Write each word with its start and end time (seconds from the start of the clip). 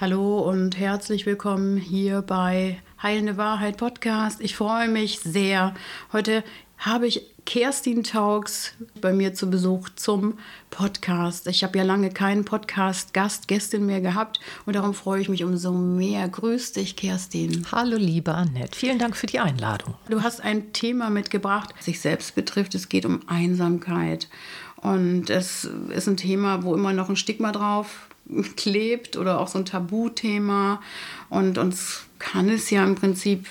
Hallo 0.00 0.38
und 0.38 0.78
herzlich 0.78 1.26
willkommen 1.26 1.76
hier 1.76 2.22
bei 2.22 2.78
Heilende 3.02 3.36
Wahrheit 3.36 3.76
Podcast. 3.76 4.40
Ich 4.40 4.56
freue 4.56 4.88
mich 4.88 5.20
sehr. 5.20 5.74
Heute 6.14 6.42
habe 6.78 7.06
ich 7.06 7.26
Kerstin 7.44 8.02
Taugs 8.02 8.72
bei 9.02 9.12
mir 9.12 9.34
zu 9.34 9.50
Besuch 9.50 9.90
zum 9.96 10.38
Podcast. 10.70 11.48
Ich 11.48 11.62
habe 11.64 11.76
ja 11.76 11.84
lange 11.84 12.08
keinen 12.08 12.46
Podcast-Gast, 12.46 13.46
Gästin 13.46 13.84
mehr 13.84 14.00
gehabt 14.00 14.40
und 14.64 14.74
darum 14.74 14.94
freue 14.94 15.20
ich 15.20 15.28
mich 15.28 15.44
umso 15.44 15.72
mehr. 15.72 16.26
Grüß 16.30 16.72
dich, 16.72 16.96
Kerstin. 16.96 17.66
Hallo, 17.70 17.98
liebe 17.98 18.32
Annette. 18.32 18.74
Vielen 18.74 18.98
Dank 18.98 19.18
für 19.18 19.26
die 19.26 19.40
Einladung. 19.40 19.96
Du 20.08 20.22
hast 20.22 20.42
ein 20.42 20.72
Thema 20.72 21.10
mitgebracht, 21.10 21.74
das 21.76 21.84
sich 21.84 22.00
selbst 22.00 22.34
betrifft. 22.34 22.74
Es 22.74 22.88
geht 22.88 23.04
um 23.04 23.20
Einsamkeit. 23.26 24.30
Und 24.76 25.28
es 25.28 25.68
ist 25.90 26.08
ein 26.08 26.16
Thema, 26.16 26.62
wo 26.62 26.74
immer 26.74 26.94
noch 26.94 27.10
ein 27.10 27.16
Stigma 27.16 27.52
drauf 27.52 28.08
klebt 28.56 29.16
oder 29.16 29.40
auch 29.40 29.48
so 29.48 29.58
ein 29.58 29.64
Tabuthema. 29.64 30.80
Und 31.28 31.58
uns 31.58 32.04
kann 32.18 32.48
es 32.48 32.70
ja 32.70 32.84
im 32.84 32.94
Prinzip, 32.94 33.46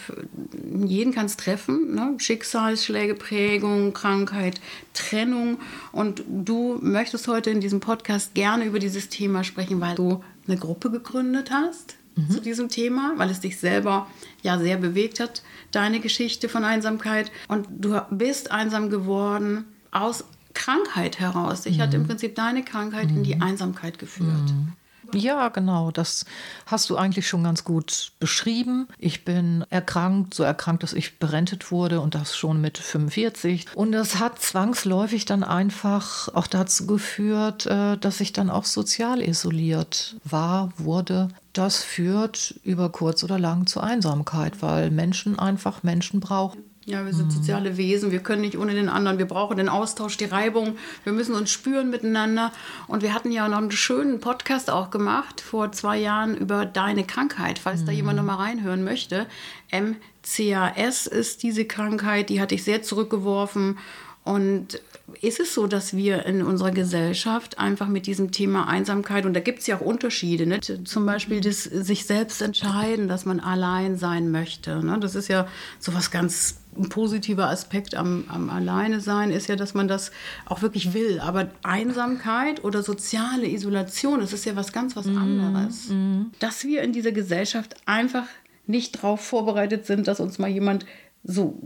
jeden 0.86 1.14
kann 1.14 1.26
es 1.26 1.38
treffen, 1.38 1.96
ne? 1.96 2.16
Schicksalsschläge, 2.18 3.16
Prägung, 3.16 3.94
Krankheit, 3.94 4.62
Trennung. 4.94 5.60
Und 5.92 6.24
du 6.28 6.78
möchtest 6.82 7.28
heute 7.28 7.50
in 7.50 7.62
diesem 7.62 7.80
Podcast 7.80 8.34
gerne 8.36 8.66
über 8.66 8.80
dieses 8.80 9.10
Thema 9.10 9.44
sprechen, 9.44 9.82
weil 9.82 9.96
du 9.96 10.24
eine 10.48 10.58
Gruppe 10.58 10.92
gegründet 10.92 11.52
hast 11.52 11.96
mhm. 12.16 12.30
zu 12.30 12.42
diesem 12.42 12.70
Thema, 12.70 13.14
weil 13.18 13.30
es 13.30 13.40
dich 13.40 13.58
selber 13.58 14.08
ja 14.44 14.58
sehr 14.60 14.78
bewegt 14.78 15.20
hat, 15.20 15.42
deine 15.72 16.00
Geschichte 16.00 16.50
von 16.50 16.64
Einsamkeit. 16.64 17.32
Und 17.48 17.68
du 17.70 18.00
bist 18.12 18.52
einsam 18.52 18.90
geworden 18.90 19.66
aus 19.92 20.24
Krankheit 20.60 21.20
heraus. 21.20 21.62
Dich 21.62 21.78
mhm. 21.78 21.82
hat 21.82 21.94
im 21.94 22.06
Prinzip 22.06 22.36
deine 22.36 22.64
Krankheit 22.64 23.10
mhm. 23.10 23.18
in 23.18 23.24
die 23.24 23.36
mhm. 23.36 23.42
Einsamkeit 23.42 23.98
geführt. 23.98 24.28
Mhm. 24.28 24.74
Ja, 25.14 25.50
genau. 25.50 25.90
Das 25.90 26.26
hast 26.68 26.90
du 26.90 26.98
eigentlich 26.98 27.28
schon 27.28 27.44
ganz 27.44 27.64
gut 27.64 28.12
beschrieben. 28.20 28.88
Ich 29.00 29.26
bin 29.26 29.66
erkrankt, 29.72 30.36
so 30.36 30.44
erkrankt, 30.44 30.84
dass 30.84 30.94
ich 30.94 31.18
berentet 31.18 31.72
wurde 31.72 32.00
und 32.02 32.14
das 32.14 32.38
schon 32.38 32.62
mit 32.62 32.78
45. 32.78 33.66
Und 33.74 33.92
das 33.92 34.20
hat 34.20 34.40
zwangsläufig 34.40 35.26
dann 35.26 35.44
einfach 35.44 36.28
auch 36.36 36.46
dazu 36.46 36.86
geführt, 36.86 37.66
äh, 37.66 37.98
dass 37.98 38.20
ich 38.20 38.34
dann 38.34 38.52
auch 38.52 38.66
sozial 38.66 39.22
isoliert 39.22 40.18
war, 40.26 40.72
wurde. 40.78 41.30
Das 41.54 41.82
führt 41.82 42.60
über 42.64 42.90
kurz 42.90 43.24
oder 43.24 43.40
lang 43.40 43.66
zur 43.66 43.84
Einsamkeit, 43.84 44.62
weil 44.62 44.92
Menschen 44.92 45.40
einfach 45.40 45.82
Menschen 45.82 46.20
brauchen. 46.20 46.69
Ja, 46.90 47.06
wir 47.06 47.14
sind 47.14 47.28
mhm. 47.28 47.32
soziale 47.32 47.78
Wesen, 47.78 48.12
wir 48.12 48.20
können 48.20 48.42
nicht 48.42 48.58
ohne 48.58 48.74
den 48.74 48.90
anderen, 48.90 49.20
wir 49.20 49.28
brauchen 49.28 49.58
den 49.58 49.70
Austausch, 49.70 50.18
die 50.18 50.26
Reibung, 50.26 50.76
wir 51.04 51.14
müssen 51.14 51.36
uns 51.36 51.52
spüren 51.52 51.92
miteinander. 51.92 52.52
Und 52.88 53.04
wir 53.04 53.14
hatten 53.14 53.32
ja 53.32 53.48
noch 53.48 53.60
einen 53.60 53.70
schönen 53.70 54.20
Podcast 54.20 54.72
auch 54.72 54.90
gemacht 54.90 55.40
vor 55.40 55.72
zwei 55.72 56.00
Jahren 56.00 56.36
über 56.36 56.66
deine 56.66 57.04
Krankheit, 57.04 57.60
falls 57.60 57.82
mhm. 57.82 57.86
da 57.86 57.92
jemand 57.92 58.18
noch 58.18 58.24
mal 58.24 58.36
reinhören 58.38 58.84
möchte. 58.84 59.28
MCAS 59.72 61.06
ist 61.06 61.44
diese 61.44 61.66
Krankheit, 61.66 62.30
die 62.30 62.42
hatte 62.42 62.56
ich 62.56 62.64
sehr 62.64 62.82
zurückgeworfen 62.82 63.78
und 64.24 64.82
ist 65.22 65.40
es 65.40 65.54
so, 65.54 65.68
dass 65.68 65.96
wir 65.96 66.26
in 66.26 66.44
unserer 66.44 66.72
Gesellschaft 66.72 67.58
einfach 67.58 67.88
mit 67.88 68.06
diesem 68.06 68.32
Thema 68.32 68.68
Einsamkeit, 68.68 69.26
und 69.26 69.34
da 69.34 69.40
gibt 69.40 69.60
es 69.60 69.68
ja 69.68 69.78
auch 69.78 69.82
Unterschiede, 69.82 70.46
ne? 70.46 70.60
zum 70.60 71.06
Beispiel 71.06 71.42
das 71.42 71.64
sich 71.64 72.06
selbst 72.06 72.42
entscheiden, 72.42 73.08
dass 73.08 73.26
man 73.26 73.40
allein 73.40 73.98
sein 73.98 74.30
möchte. 74.30 74.84
Ne? 74.84 75.00
Das 75.00 75.16
ist 75.16 75.30
ja 75.30 75.48
so 75.80 75.94
was 75.94 76.12
ganz 76.12 76.58
ein 76.80 76.90
positiver 76.90 77.50
Aspekt 77.50 77.94
am, 77.96 78.26
am 78.30 78.50
Alleine 78.50 79.02
sein 79.02 79.32
ist 79.32 79.48
ja, 79.48 79.56
dass 79.56 79.74
man 79.74 79.88
das 79.88 80.12
auch 80.46 80.62
wirklich 80.62 80.94
will. 80.94 81.20
Aber 81.20 81.50
Einsamkeit 81.64 82.64
oder 82.64 82.82
soziale 82.84 83.48
Isolation, 83.48 84.20
das 84.20 84.34
ist 84.34 84.46
ja 84.46 84.56
was 84.56 84.72
ganz 84.72 84.96
was 84.96 85.06
mhm. 85.06 85.18
anderes. 85.18 85.90
Mm, 85.90 86.32
Dass 86.40 86.64
wir 86.64 86.82
in 86.82 86.94
dieser 86.94 87.12
Gesellschaft 87.12 87.76
einfach 87.86 88.26
nicht 88.66 88.96
darauf 88.96 89.22
vorbereitet 89.22 89.86
sind, 89.86 90.08
dass 90.08 90.20
uns 90.20 90.40
mal 90.40 90.50
jemand 90.50 90.86
so 91.24 91.60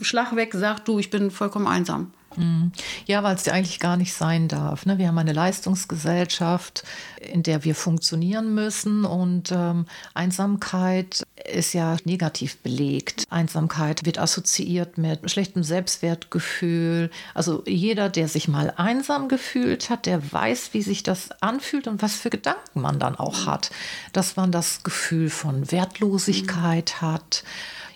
schlagweg 0.00 0.52
sagt, 0.54 0.88
du, 0.88 0.98
ich 0.98 1.10
bin 1.10 1.30
vollkommen 1.30 1.66
einsam. 1.66 2.12
Mhm. 2.36 2.72
Ja, 3.06 3.22
weil 3.22 3.34
es 3.34 3.44
ja 3.44 3.52
eigentlich 3.52 3.80
gar 3.80 3.96
nicht 3.96 4.14
sein 4.14 4.48
darf. 4.48 4.86
Ne? 4.86 4.98
Wir 4.98 5.08
haben 5.08 5.18
eine 5.18 5.32
Leistungsgesellschaft, 5.32 6.84
in 7.20 7.42
der 7.42 7.64
wir 7.64 7.74
funktionieren 7.74 8.54
müssen 8.54 9.04
und 9.04 9.50
ähm, 9.52 9.86
Einsamkeit 10.14 11.22
ist 11.52 11.72
ja 11.72 11.96
negativ 12.04 12.58
belegt. 12.58 13.24
Einsamkeit 13.30 14.04
wird 14.04 14.18
assoziiert 14.18 14.98
mit 14.98 15.30
schlechtem 15.30 15.62
Selbstwertgefühl. 15.62 17.10
Also 17.34 17.64
jeder, 17.66 18.08
der 18.08 18.28
sich 18.28 18.48
mal 18.48 18.72
einsam 18.76 19.28
gefühlt 19.28 19.90
hat, 19.90 20.06
der 20.06 20.32
weiß, 20.32 20.70
wie 20.72 20.82
sich 20.82 21.02
das 21.02 21.30
anfühlt 21.40 21.88
und 21.88 22.02
was 22.02 22.14
für 22.14 22.30
Gedanken 22.30 22.80
man 22.80 22.98
dann 22.98 23.16
auch 23.16 23.46
hat. 23.46 23.70
Dass 24.12 24.36
man 24.36 24.52
das 24.52 24.82
Gefühl 24.82 25.30
von 25.30 25.70
Wertlosigkeit 25.72 27.00
hat 27.00 27.42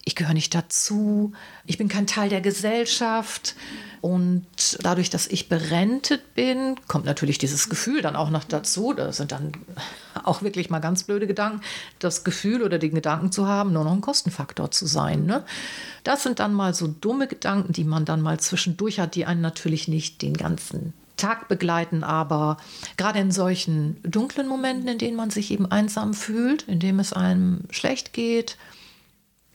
ich 0.05 0.15
gehöre 0.15 0.35
nicht 0.35 0.55
dazu, 0.55 1.33
ich 1.67 1.79
bin 1.79 1.89
kein 1.89 2.07
Teil 2.07 2.29
der 2.29 2.41
Gesellschaft. 2.41 3.55
Und 4.03 4.45
dadurch, 4.83 5.09
dass 5.09 5.27
ich 5.27 5.49
berentet 5.49 6.35
bin, 6.35 6.77
kommt 6.89 7.07
natürlich 7.07 7.39
dieses 7.39 7.71
Gefühl 7.71 8.03
dann 8.03 8.17
auch 8.17 8.29
noch 8.29 8.45
dazu. 8.45 8.93
Das 8.93 9.17
sind 9.17 9.33
dann 9.33 9.53
auch 10.25 10.43
wirklich 10.43 10.69
mal 10.69 10.81
ganz 10.81 11.05
blöde 11.05 11.27
Gedanken, 11.27 11.63
das 12.01 12.23
Gefühl 12.23 12.63
oder 12.63 12.79
den 12.79 12.95
Gedanken 12.95 13.33
zu 13.33 13.49
haben, 13.49 13.73
nur 13.73 13.85
noch 13.85 13.93
ein 13.93 14.03
Kostenfaktor 14.03 14.71
zu 14.71 14.85
sein. 14.85 15.25
Ne? 15.25 15.43
Das 16.03 16.23
sind 16.23 16.39
dann 16.39 16.53
mal 16.53 16.75
so 16.75 16.87
dumme 16.87 17.27
Gedanken, 17.27 17.73
die 17.73 17.85
man 17.85 18.05
dann 18.05 18.21
mal 18.21 18.39
zwischendurch 18.39 19.01
hat, 19.01 19.15
die 19.15 19.25
einen 19.25 19.41
natürlich 19.41 19.89
nicht 19.89 20.21
den 20.21 20.35
ganzen 20.35 20.93
Tag 21.17 21.49
begleiten, 21.49 22.05
aber 22.05 22.59
gerade 22.99 23.21
in 23.21 23.31
solchen 23.31 23.97
dunklen 24.03 24.49
Momenten, 24.49 24.89
in 24.89 24.99
denen 24.99 25.17
man 25.17 25.31
sich 25.31 25.51
eben 25.51 25.71
einsam 25.71 26.13
fühlt, 26.13 26.65
in 26.65 26.81
dem 26.81 26.99
es 26.99 27.15
einem 27.15 27.61
schlecht 27.71 28.13
geht, 28.13 28.59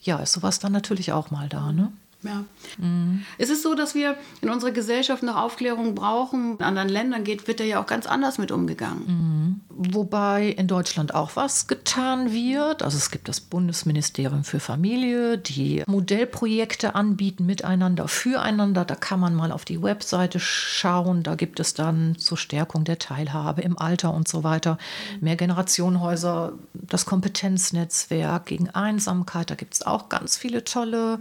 ja, 0.01 0.17
ist 0.17 0.33
sowas 0.33 0.59
dann 0.59 0.71
natürlich 0.71 1.11
auch 1.11 1.31
mal 1.31 1.49
da, 1.49 1.71
ne? 1.71 1.91
Ja. 2.21 2.43
Mhm. 2.77 3.23
Es 3.37 3.49
ist 3.49 3.63
so, 3.63 3.75
dass 3.75 3.95
wir 3.95 4.17
in 4.41 4.49
unserer 4.49 4.71
Gesellschaft 4.71 5.23
noch 5.23 5.37
Aufklärung 5.37 5.95
brauchen. 5.95 6.57
In 6.57 6.63
anderen 6.63 6.89
Ländern 6.89 7.23
geht, 7.23 7.47
wird 7.47 7.59
da 7.59 7.63
ja 7.63 7.81
auch 7.81 7.85
ganz 7.85 8.07
anders 8.07 8.37
mit 8.37 8.51
umgegangen. 8.51 9.03
Mhm. 9.07 9.38
Wobei 9.81 10.47
in 10.47 10.67
Deutschland 10.67 11.16
auch 11.16 11.38
was 11.38 11.67
getan 11.67 12.34
wird. 12.34 12.84
Also 12.84 12.97
es 12.97 13.12
gibt 13.12 13.29
das 13.29 13.40
Bundesministerium 13.40 14.44
für 14.44 14.59
Familie, 14.59 15.38
die 15.38 15.84
Modellprojekte 15.88 16.95
anbieten 16.95 17.45
miteinander, 17.45 18.09
füreinander. 18.09 18.84
Da 18.84 18.95
kann 18.95 19.22
man 19.22 19.35
mal 19.35 19.53
auf 19.53 19.63
die 19.63 19.81
Webseite 19.81 20.41
schauen. 20.41 21.23
Da 21.23 21.35
gibt 21.35 21.62
es 21.62 21.75
dann 21.75 22.17
zur 22.17 22.38
Stärkung 22.38 22.84
der 22.84 23.00
Teilhabe 23.00 23.62
im 23.62 23.79
Alter 23.79 24.13
und 24.13 24.28
so 24.28 24.44
weiter. 24.44 24.78
Mehrgenerationenhäuser, 25.22 26.51
das 26.73 27.06
Kompetenznetzwerk 27.06 28.47
gegen 28.47 28.69
Einsamkeit. 28.72 29.50
Da 29.50 29.56
gibt 29.56 29.75
es 29.75 29.88
auch 29.88 30.09
ganz 30.09 30.35
viele 30.35 30.66
tolle 30.66 31.19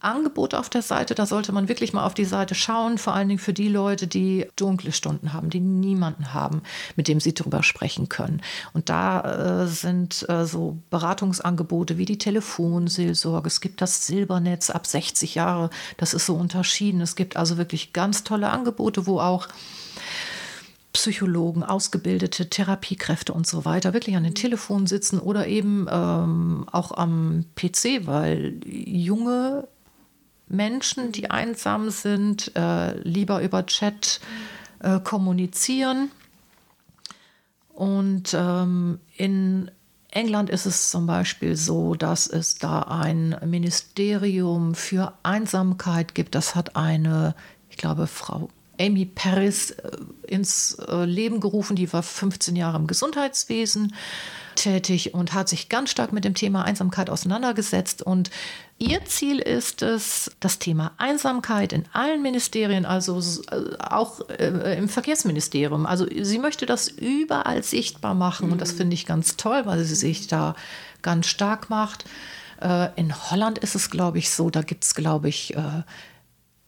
Angebot 0.00 0.54
auf 0.54 0.68
der 0.68 0.82
Seite. 0.82 1.14
Da 1.14 1.26
sollte 1.26 1.52
man 1.52 1.68
wirklich 1.68 1.92
mal 1.92 2.04
auf 2.04 2.14
die 2.14 2.24
Seite 2.24 2.54
schauen, 2.54 2.98
vor 2.98 3.14
allen 3.14 3.28
Dingen 3.28 3.40
für 3.40 3.52
die 3.52 3.68
Leute, 3.68 4.06
die 4.06 4.46
dunkle 4.56 4.92
Stunden 4.92 5.32
haben, 5.32 5.50
die 5.50 5.60
niemanden 5.60 6.32
haben, 6.34 6.62
mit 6.96 7.08
dem 7.08 7.20
sie 7.20 7.34
darüber 7.34 7.62
sprechen 7.62 8.08
können. 8.08 8.40
Und 8.72 8.88
da 8.88 9.62
äh, 9.62 9.66
sind 9.66 10.28
äh, 10.28 10.46
so 10.46 10.78
Beratungsangebote 10.90 11.98
wie 11.98 12.04
die 12.04 12.18
Telefonseelsorge. 12.18 13.48
Es 13.48 13.60
gibt 13.60 13.80
das 13.80 14.06
Silbernetz 14.06 14.70
ab 14.70 14.86
60 14.86 15.34
Jahre. 15.34 15.70
Das 15.96 16.14
ist 16.14 16.26
so 16.26 16.34
unterschieden. 16.34 17.00
Es 17.00 17.16
gibt 17.16 17.36
also 17.36 17.58
wirklich 17.58 17.92
ganz 17.92 18.24
tolle 18.24 18.50
Angebote, 18.50 19.06
wo 19.06 19.20
auch 19.20 19.48
Psychologen, 20.92 21.62
ausgebildete 21.62 22.48
Therapiekräfte 22.48 23.32
und 23.32 23.46
so 23.46 23.64
weiter 23.64 23.92
wirklich 23.92 24.16
an 24.16 24.24
den 24.24 24.34
Telefonen 24.34 24.86
sitzen 24.86 25.20
oder 25.20 25.46
eben 25.46 25.86
ähm, 25.90 26.66
auch 26.72 26.92
am 26.92 27.44
PC, 27.54 28.06
weil 28.06 28.58
junge 28.64 29.68
Menschen, 30.48 31.12
die 31.12 31.30
einsam 31.30 31.90
sind, 31.90 32.52
äh, 32.56 32.98
lieber 33.00 33.42
über 33.42 33.66
Chat 33.66 34.20
äh, 34.80 35.00
kommunizieren. 35.00 36.10
Und 37.74 38.34
ähm, 38.34 38.98
in 39.16 39.70
England 40.10 40.50
ist 40.50 40.66
es 40.66 40.90
zum 40.90 41.06
Beispiel 41.06 41.56
so, 41.56 41.94
dass 41.94 42.26
es 42.26 42.56
da 42.56 42.82
ein 42.82 43.36
Ministerium 43.44 44.74
für 44.74 45.12
Einsamkeit 45.22 46.14
gibt. 46.14 46.34
Das 46.34 46.54
hat 46.54 46.76
eine, 46.76 47.34
ich 47.70 47.76
glaube, 47.76 48.06
Frau 48.06 48.48
Amy 48.80 49.04
Paris 49.06 49.72
äh, 49.72 49.90
ins 50.26 50.74
äh, 50.88 51.04
Leben 51.04 51.40
gerufen. 51.40 51.76
Die 51.76 51.92
war 51.92 52.02
15 52.02 52.56
Jahre 52.56 52.78
im 52.78 52.86
Gesundheitswesen 52.86 53.94
tätig 54.58 55.14
und 55.14 55.32
hat 55.32 55.48
sich 55.48 55.68
ganz 55.68 55.90
stark 55.90 56.12
mit 56.12 56.24
dem 56.24 56.34
Thema 56.34 56.64
Einsamkeit 56.64 57.08
auseinandergesetzt. 57.08 58.02
Und 58.02 58.30
ihr 58.76 59.04
Ziel 59.06 59.38
ist 59.38 59.82
es, 59.82 60.30
das 60.40 60.58
Thema 60.58 60.92
Einsamkeit 60.98 61.72
in 61.72 61.84
allen 61.92 62.20
Ministerien, 62.20 62.84
also 62.84 63.20
äh, 63.50 63.76
auch 63.78 64.20
im 64.20 64.88
Verkehrsministerium, 64.88 65.86
also 65.86 66.06
sie 66.10 66.38
möchte 66.38 66.66
das 66.66 66.88
überall 66.88 67.62
sichtbar 67.62 68.14
machen. 68.14 68.52
Und 68.52 68.60
das 68.60 68.72
finde 68.72 68.94
ich 68.94 69.06
ganz 69.06 69.36
toll, 69.36 69.62
weil 69.64 69.82
sie 69.84 69.94
sich 69.94 70.26
da 70.26 70.54
ganz 71.02 71.26
stark 71.26 71.70
macht. 71.70 72.04
In 72.96 73.30
Holland 73.30 73.58
ist 73.58 73.76
es, 73.76 73.88
glaube 73.88 74.18
ich, 74.18 74.30
so, 74.30 74.50
da 74.50 74.62
gibt 74.62 74.82
es, 74.84 74.96
glaube 74.96 75.28
ich, 75.28 75.54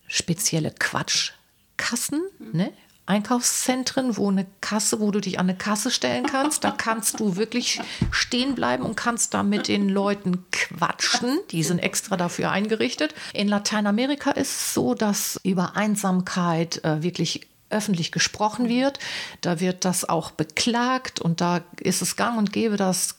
spezielle 0.06 0.70
Quatsch. 0.70 1.32
Kassen, 1.76 2.20
ne? 2.52 2.72
Einkaufszentren, 3.10 4.16
wo 4.16 4.30
eine 4.30 4.46
Kasse, 4.60 5.00
wo 5.00 5.10
du 5.10 5.20
dich 5.20 5.40
an 5.40 5.48
eine 5.48 5.58
Kasse 5.58 5.90
stellen 5.90 6.26
kannst. 6.26 6.62
Da 6.62 6.70
kannst 6.70 7.18
du 7.18 7.34
wirklich 7.36 7.80
stehen 8.12 8.54
bleiben 8.54 8.84
und 8.84 8.96
kannst 8.96 9.34
da 9.34 9.42
mit 9.42 9.66
den 9.66 9.88
Leuten 9.88 10.44
quatschen. 10.52 11.40
Die 11.50 11.64
sind 11.64 11.80
extra 11.80 12.16
dafür 12.16 12.52
eingerichtet. 12.52 13.12
In 13.32 13.48
Lateinamerika 13.48 14.30
ist 14.30 14.50
es 14.50 14.74
so, 14.74 14.94
dass 14.94 15.40
über 15.42 15.76
Einsamkeit 15.76 16.84
äh, 16.84 17.02
wirklich 17.02 17.48
öffentlich 17.68 18.12
gesprochen 18.12 18.68
wird. 18.68 19.00
Da 19.40 19.58
wird 19.58 19.84
das 19.84 20.08
auch 20.08 20.30
beklagt 20.30 21.20
und 21.20 21.40
da 21.40 21.62
ist 21.80 22.02
es 22.02 22.14
gang 22.14 22.38
und 22.38 22.52
gäbe, 22.52 22.76
dass 22.76 23.16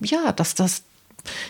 ja, 0.00 0.32
dass 0.32 0.56
das 0.56 0.82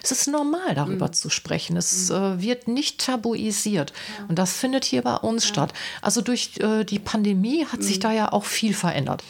es 0.03 0.13
ist 0.13 0.29
normal, 0.29 0.75
darüber 0.75 1.07
mhm. 1.09 1.13
zu 1.13 1.31
sprechen. 1.31 1.77
Es 1.77 2.11
mhm. 2.11 2.17
äh, 2.17 2.43
wird 2.43 2.69
nicht 2.69 3.05
tabuisiert. 3.05 3.93
Ja. 4.19 4.27
Und 4.29 4.39
das 4.39 4.53
findet 4.53 4.85
hier 4.85 5.03
bei 5.03 5.17
uns 5.17 5.45
ja. 5.45 5.49
statt. 5.49 5.73
Also 6.01 6.21
durch 6.21 6.59
äh, 6.61 6.85
die 6.85 6.99
Pandemie 6.99 7.67
hat 7.67 7.81
mhm. 7.81 7.85
sich 7.85 7.99
da 7.99 8.13
ja 8.13 8.33
auch 8.33 8.45
viel 8.45 8.75
verändert. 8.75 9.23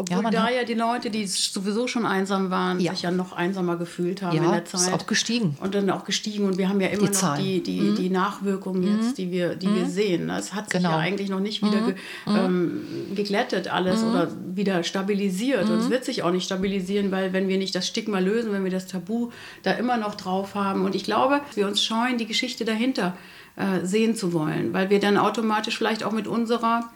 Obwohl 0.00 0.24
ja, 0.24 0.30
da 0.30 0.50
ja 0.50 0.64
die 0.64 0.72
Leute, 0.72 1.10
die 1.10 1.26
sowieso 1.26 1.86
schon 1.86 2.06
einsam 2.06 2.50
waren, 2.50 2.80
ja. 2.80 2.92
sich 2.92 3.02
ja 3.02 3.10
noch 3.10 3.32
einsamer 3.32 3.76
gefühlt 3.76 4.22
haben 4.22 4.34
ja, 4.34 4.42
in 4.42 4.50
der 4.50 4.64
Zeit. 4.64 4.80
Ist 4.80 4.92
auch 4.94 5.06
gestiegen. 5.06 5.58
Und 5.60 5.74
dann 5.74 5.90
auch 5.90 6.04
gestiegen. 6.04 6.46
Und 6.46 6.56
wir 6.56 6.70
haben 6.70 6.80
ja 6.80 6.88
immer 6.88 7.08
die 7.08 7.12
noch 7.12 7.36
die, 7.36 7.62
die, 7.62 7.80
mhm. 7.82 7.96
die 7.96 8.08
Nachwirkungen 8.08 8.82
jetzt, 8.82 9.10
mhm. 9.10 9.14
die, 9.16 9.30
wir, 9.30 9.56
die 9.56 9.66
mhm. 9.66 9.76
wir 9.76 9.86
sehen. 9.86 10.28
Das 10.28 10.54
hat 10.54 10.70
sich 10.70 10.80
genau. 10.80 10.92
ja 10.92 10.98
eigentlich 10.98 11.28
noch 11.28 11.40
nicht 11.40 11.62
wieder 11.62 11.82
mhm. 11.82 11.86
ge, 11.86 11.94
mhm. 12.26 12.36
ähm, 12.36 12.80
geglättet 13.14 13.70
alles 13.70 14.02
oder 14.02 14.28
wieder 14.54 14.82
stabilisiert. 14.84 15.68
Und 15.68 15.80
es 15.80 15.90
wird 15.90 16.06
sich 16.06 16.22
auch 16.22 16.30
nicht 16.30 16.46
stabilisieren, 16.46 17.10
weil 17.10 17.34
wenn 17.34 17.48
wir 17.48 17.58
nicht 17.58 17.74
das 17.74 17.86
Stigma 17.86 18.20
lösen, 18.20 18.52
wenn 18.52 18.64
wir 18.64 18.70
das 18.70 18.86
Tabu 18.86 19.30
da 19.62 19.72
immer 19.72 19.98
noch 19.98 20.14
drauf 20.14 20.54
haben. 20.54 20.86
Und 20.86 20.94
ich 20.94 21.04
glaube, 21.04 21.42
wir 21.54 21.66
uns 21.66 21.84
scheuen, 21.84 22.16
die 22.16 22.26
Geschichte 22.26 22.64
dahinter 22.64 23.14
äh, 23.56 23.84
sehen 23.84 24.14
zu 24.14 24.32
wollen, 24.32 24.72
weil 24.72 24.88
wir 24.88 25.00
dann 25.00 25.18
automatisch 25.18 25.76
vielleicht 25.76 26.04
auch 26.04 26.12
mit 26.12 26.26
unserer 26.26 26.90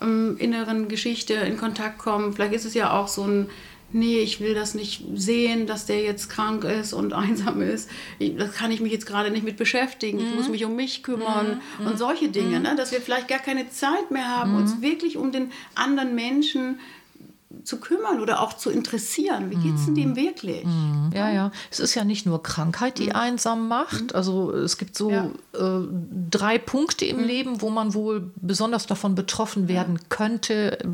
ähm, 0.00 0.36
inneren 0.38 0.88
Geschichte 0.88 1.34
in 1.34 1.56
Kontakt 1.56 1.98
kommen. 1.98 2.32
Vielleicht 2.32 2.54
ist 2.54 2.64
es 2.64 2.74
ja 2.74 2.92
auch 2.92 3.08
so 3.08 3.24
ein, 3.24 3.50
nee, 3.92 4.20
ich 4.20 4.40
will 4.40 4.54
das 4.54 4.74
nicht 4.74 5.04
sehen, 5.14 5.66
dass 5.66 5.86
der 5.86 6.02
jetzt 6.02 6.28
krank 6.28 6.64
ist 6.64 6.92
und 6.92 7.12
einsam 7.14 7.62
ist. 7.62 7.90
Das 8.38 8.52
kann 8.52 8.70
ich 8.70 8.80
mich 8.80 8.92
jetzt 8.92 9.06
gerade 9.06 9.30
nicht 9.30 9.44
mit 9.44 9.56
beschäftigen. 9.56 10.18
Mhm. 10.18 10.24
Ich 10.24 10.34
muss 10.34 10.46
mhm. 10.46 10.52
mich 10.52 10.64
um 10.64 10.76
mich 10.76 11.02
kümmern 11.02 11.60
mhm. 11.78 11.86
und 11.86 11.98
solche 11.98 12.28
Dinge. 12.28 12.58
Mhm. 12.58 12.62
Ne? 12.62 12.74
Dass 12.76 12.92
wir 12.92 13.00
vielleicht 13.00 13.28
gar 13.28 13.38
keine 13.38 13.68
Zeit 13.70 14.10
mehr 14.10 14.28
haben, 14.28 14.54
uns 14.56 14.76
mhm. 14.76 14.82
wirklich 14.82 15.16
um 15.16 15.32
den 15.32 15.50
anderen 15.74 16.14
Menschen 16.14 16.74
zu 16.74 16.99
kümmern 17.80 18.20
oder 18.20 18.40
auch 18.40 18.52
zu 18.52 18.70
interessieren. 18.70 19.50
Wie 19.50 19.56
geht 19.56 19.74
es 19.74 19.86
denn 19.86 19.94
dem 19.94 20.16
wirklich? 20.16 20.64
Mm. 20.64 21.10
Ja, 21.12 21.30
ja. 21.30 21.50
Es 21.70 21.80
ist 21.80 21.94
ja 21.94 22.04
nicht 22.04 22.24
nur 22.24 22.42
Krankheit, 22.42 22.98
die 22.98 23.08
mm. 23.08 23.16
einsam 23.16 23.68
macht. 23.68 24.14
Also 24.14 24.52
es 24.52 24.78
gibt 24.78 24.96
so 24.96 25.10
ja. 25.10 25.30
äh, 25.54 25.86
drei 26.30 26.58
Punkte 26.58 27.06
im 27.06 27.22
mm. 27.22 27.24
Leben, 27.24 27.62
wo 27.62 27.70
man 27.70 27.92
wohl 27.94 28.30
besonders 28.36 28.86
davon 28.86 29.14
betroffen 29.14 29.66
werden 29.68 29.98
könnte, 30.08 30.78
äh, 30.80 30.86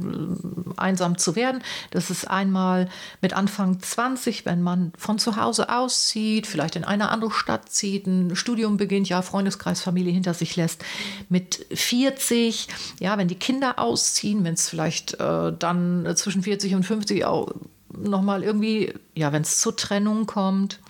einsam 0.79 1.19
zu 1.19 1.37
werden. 1.37 1.63
Das 1.91 2.11
ist 2.11 2.29
einmal 2.29 2.89
mit 3.21 3.33
Anfang 3.33 3.81
20, 3.81 4.47
wenn 4.47 4.63
man 4.63 4.93
von 4.97 5.19
zu 5.19 5.37
Hause 5.37 5.69
auszieht, 5.69 6.47
vielleicht 6.47 6.77
in 6.77 6.85
eine 6.85 7.11
andere 7.11 7.31
Stadt 7.31 7.71
zieht, 7.71 8.07
ein 8.07 8.37
Studium 8.37 8.77
beginnt, 8.77 9.09
ja, 9.09 9.23
Freundeskreis, 9.23 9.81
Familie 9.81 10.13
hinter 10.13 10.35
sich 10.35 10.57
lässt. 10.57 10.85
Mit 11.29 11.67
40, 11.73 12.69
ja, 13.01 13.19
wenn 13.19 13.29
die 13.29 13.39
Kinder 13.39 13.79
ausziehen, 13.79 14.45
wenn 14.45 14.55
es 14.55 14.69
vielleicht 14.69 15.15
äh, 15.21 15.53
dann 15.59 16.13
zwischen 16.17 16.43
40 16.43 16.75
und 16.75 16.85
50 16.85 17.25
auch 17.25 17.49
nochmal 17.97 18.43
irgendwie, 18.43 18.93
ja, 19.15 19.33
wenn 19.33 19.43
es 19.43 19.59
zur 19.61 19.77
Trennung 19.77 20.27
kommt 20.27 20.81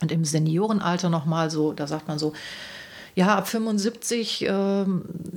und 0.00 0.12
im 0.12 0.24
Seniorenalter 0.24 1.10
nochmal 1.10 1.50
so, 1.50 1.72
da 1.72 1.86
sagt 1.86 2.08
man 2.08 2.18
so, 2.18 2.32
ja, 3.18 3.34
ab 3.34 3.48
75, 3.48 4.46
äh, 4.46 4.84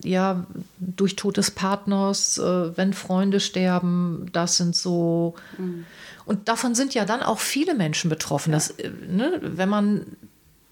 ja, 0.04 0.46
durch 0.78 1.16
Tod 1.16 1.38
des 1.38 1.50
Partners, 1.50 2.38
äh, 2.38 2.78
wenn 2.78 2.94
Freunde 2.94 3.40
sterben, 3.40 4.28
das 4.34 4.58
sind 4.58 4.76
so. 4.76 5.34
Mhm. 5.58 5.88
Und 6.26 6.48
davon 6.48 6.76
sind 6.76 6.94
ja 6.94 7.06
dann 7.06 7.24
auch 7.24 7.40
viele 7.40 7.74
Menschen 7.74 8.08
betroffen. 8.08 8.52
Ja. 8.52 8.58
Das, 8.58 8.70
äh, 8.70 8.92
ne, 9.10 9.40
wenn 9.42 9.68
man, 9.68 10.06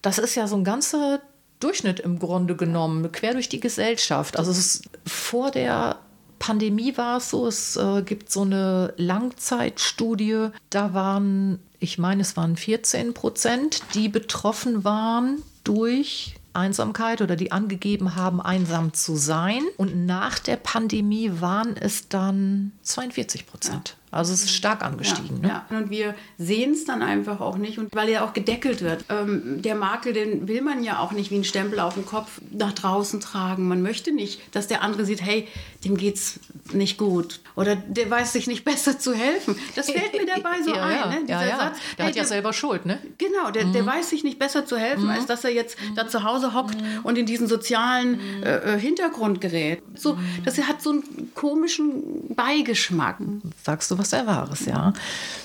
das 0.04 0.20
ist 0.20 0.36
ja 0.36 0.46
so 0.46 0.56
ein 0.56 0.64
ganzer 0.64 1.20
Durchschnitt 1.60 2.00
im 2.00 2.20
Grunde 2.20 2.56
genommen, 2.56 3.12
quer 3.12 3.34
durch 3.34 3.50
die 3.50 3.60
Gesellschaft. 3.60 4.38
Also 4.38 4.52
es 4.52 4.60
ist 4.60 4.84
vor 5.08 5.50
der 5.50 5.96
Pandemie 6.38 6.96
war 6.96 7.18
es 7.18 7.32
so, 7.32 7.48
es 7.48 7.76
äh, 7.76 8.04
gibt 8.04 8.32
so 8.32 8.44
eine 8.44 8.94
Langzeitstudie, 8.98 10.50
da 10.70 10.94
waren, 10.94 11.58
ich 11.80 11.98
meine, 11.98 12.22
es 12.22 12.38
waren 12.38 12.56
14 12.56 13.16
Prozent, 13.16 13.82
die 13.96 14.10
betroffen 14.10 14.84
waren 14.84 15.42
durch 15.64 16.36
Einsamkeit 16.54 17.22
oder 17.22 17.36
die 17.36 17.52
angegeben 17.52 18.16
haben, 18.16 18.42
einsam 18.42 18.94
zu 18.94 19.16
sein. 19.16 19.64
Und 19.78 20.06
nach 20.06 20.40
der 20.40 20.58
Pandemie 20.58 21.32
waren 21.40 21.76
es 21.78 22.10
dann 22.10 22.72
42 22.84 23.48
Prozent. 23.48 23.96
Also 24.12 24.34
es 24.34 24.44
ist 24.44 24.56
stark 24.56 24.84
angestiegen. 24.84 25.42
Ja, 25.44 25.48
ne? 25.48 25.62
ja. 25.70 25.78
Und 25.78 25.90
wir 25.92 26.16
sehen 26.38 26.72
es 26.72 26.86
dann 26.86 27.04
einfach 27.04 27.42
auch 27.42 27.58
nicht. 27.58 27.78
Und 27.78 27.94
weil 27.96 28.10
er 28.10 28.24
auch 28.24 28.34
gedeckelt 28.34 28.82
wird. 28.82 29.06
Ähm, 29.10 29.62
der 29.62 29.76
Makel, 29.76 30.14
den 30.14 30.48
will 30.48 30.62
man 30.62 30.84
ja 30.84 31.00
auch 31.00 31.12
nicht 31.12 31.30
wie 31.30 31.36
ein 31.36 31.44
Stempel 31.44 31.80
auf 31.80 31.94
dem 31.94 32.06
Kopf 32.06 32.42
nach 32.52 32.74
draußen 32.74 33.20
tragen. 33.20 33.68
Man 33.68 33.84
möchte 33.84 34.12
nicht, 34.12 34.42
dass 34.56 34.68
der 34.68 34.82
andere 34.82 35.06
sieht, 35.06 35.22
hey, 35.22 35.48
dem 35.86 35.96
geht's 35.96 36.40
nicht 36.74 36.98
gut. 36.98 37.40
Oder 37.56 37.76
der 37.76 38.10
weiß 38.10 38.34
sich 38.34 38.48
nicht 38.48 38.66
besser 38.70 38.98
zu 38.98 39.14
helfen. 39.14 39.56
Das 39.76 39.92
fällt 39.92 40.14
mir 40.14 40.26
dabei 40.26 40.62
so 40.64 40.74
ja, 40.76 40.84
ein. 40.84 41.10
Ne? 41.10 41.22
Dieser 41.26 41.58
Satz, 41.58 41.78
der 41.98 42.06
hey, 42.06 42.12
hat 42.12 42.16
ja 42.16 42.24
der, 42.24 42.26
selber 42.26 42.54
Schuld, 42.54 42.88
ne? 42.88 42.98
Genau, 43.20 43.52
der, 43.52 43.68
mhm. 43.68 43.74
der 43.74 43.86
weiß 43.86 44.10
sich 44.10 44.24
nicht 44.24 44.40
besser 44.40 44.66
zu 44.66 44.76
helfen, 44.78 45.04
mhm. 45.04 45.12
als 45.12 45.28
dass 45.28 45.44
er 45.44 45.52
jetzt 45.52 45.78
da 45.96 46.08
zu 46.08 46.24
Hause 46.24 46.56
hockt 46.56 46.82
mhm. 46.82 47.02
und 47.04 47.18
in 47.18 47.28
diesen 47.28 47.48
sozialen 47.48 48.14
mhm. 48.14 48.44
äh, 48.44 48.76
äh, 48.76 48.80
Hintergrund 48.80 49.40
gerät. 49.40 49.84
So, 49.96 50.16
mhm. 50.16 50.20
das 50.46 50.58
hat 50.60 50.82
so 50.82 50.92
einen 50.92 51.32
komischen 51.36 52.34
Beigeschmack. 52.36 53.18
Sagst 53.64 53.92
du 53.92 53.99
was 54.00 54.10
sehr 54.10 54.26
Wahres, 54.26 54.66
ja. 54.66 54.94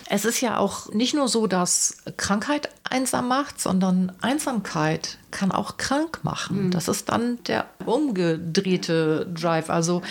Es 0.08 0.24
ist 0.24 0.40
ja 0.40 0.58
auch 0.58 0.92
nicht 0.92 1.14
nur 1.14 1.28
so, 1.28 1.46
dass 1.46 1.96
Krankheit 2.16 2.68
einsam 2.88 3.28
macht, 3.28 3.60
sondern 3.60 4.12
Einsamkeit 4.20 5.18
kann 5.30 5.50
auch 5.50 5.76
krank 5.78 6.20
machen. 6.22 6.66
Mhm. 6.66 6.70
Das 6.70 6.88
ist 6.88 7.08
dann 7.08 7.42
der 7.44 7.66
umgedrehte 7.84 9.26
Drive. 9.26 9.70
Also 9.70 10.02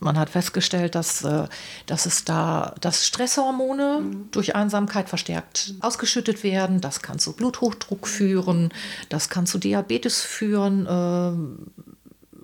man 0.00 0.18
hat 0.18 0.30
festgestellt, 0.30 0.94
dass, 0.94 1.22
äh, 1.22 1.46
dass 1.86 2.06
es 2.06 2.24
da, 2.24 2.74
dass 2.80 3.06
Stresshormone 3.06 4.00
mhm. 4.00 4.28
durch 4.32 4.56
Einsamkeit 4.56 5.08
verstärkt 5.08 5.74
ausgeschüttet 5.80 6.42
werden. 6.42 6.80
Das 6.80 7.00
kann 7.00 7.18
zu 7.18 7.34
Bluthochdruck 7.34 8.08
führen, 8.08 8.72
das 9.08 9.28
kann 9.28 9.46
zu 9.46 9.58
Diabetes 9.58 10.22
führen. 10.22 10.86
Äh, 10.86 11.76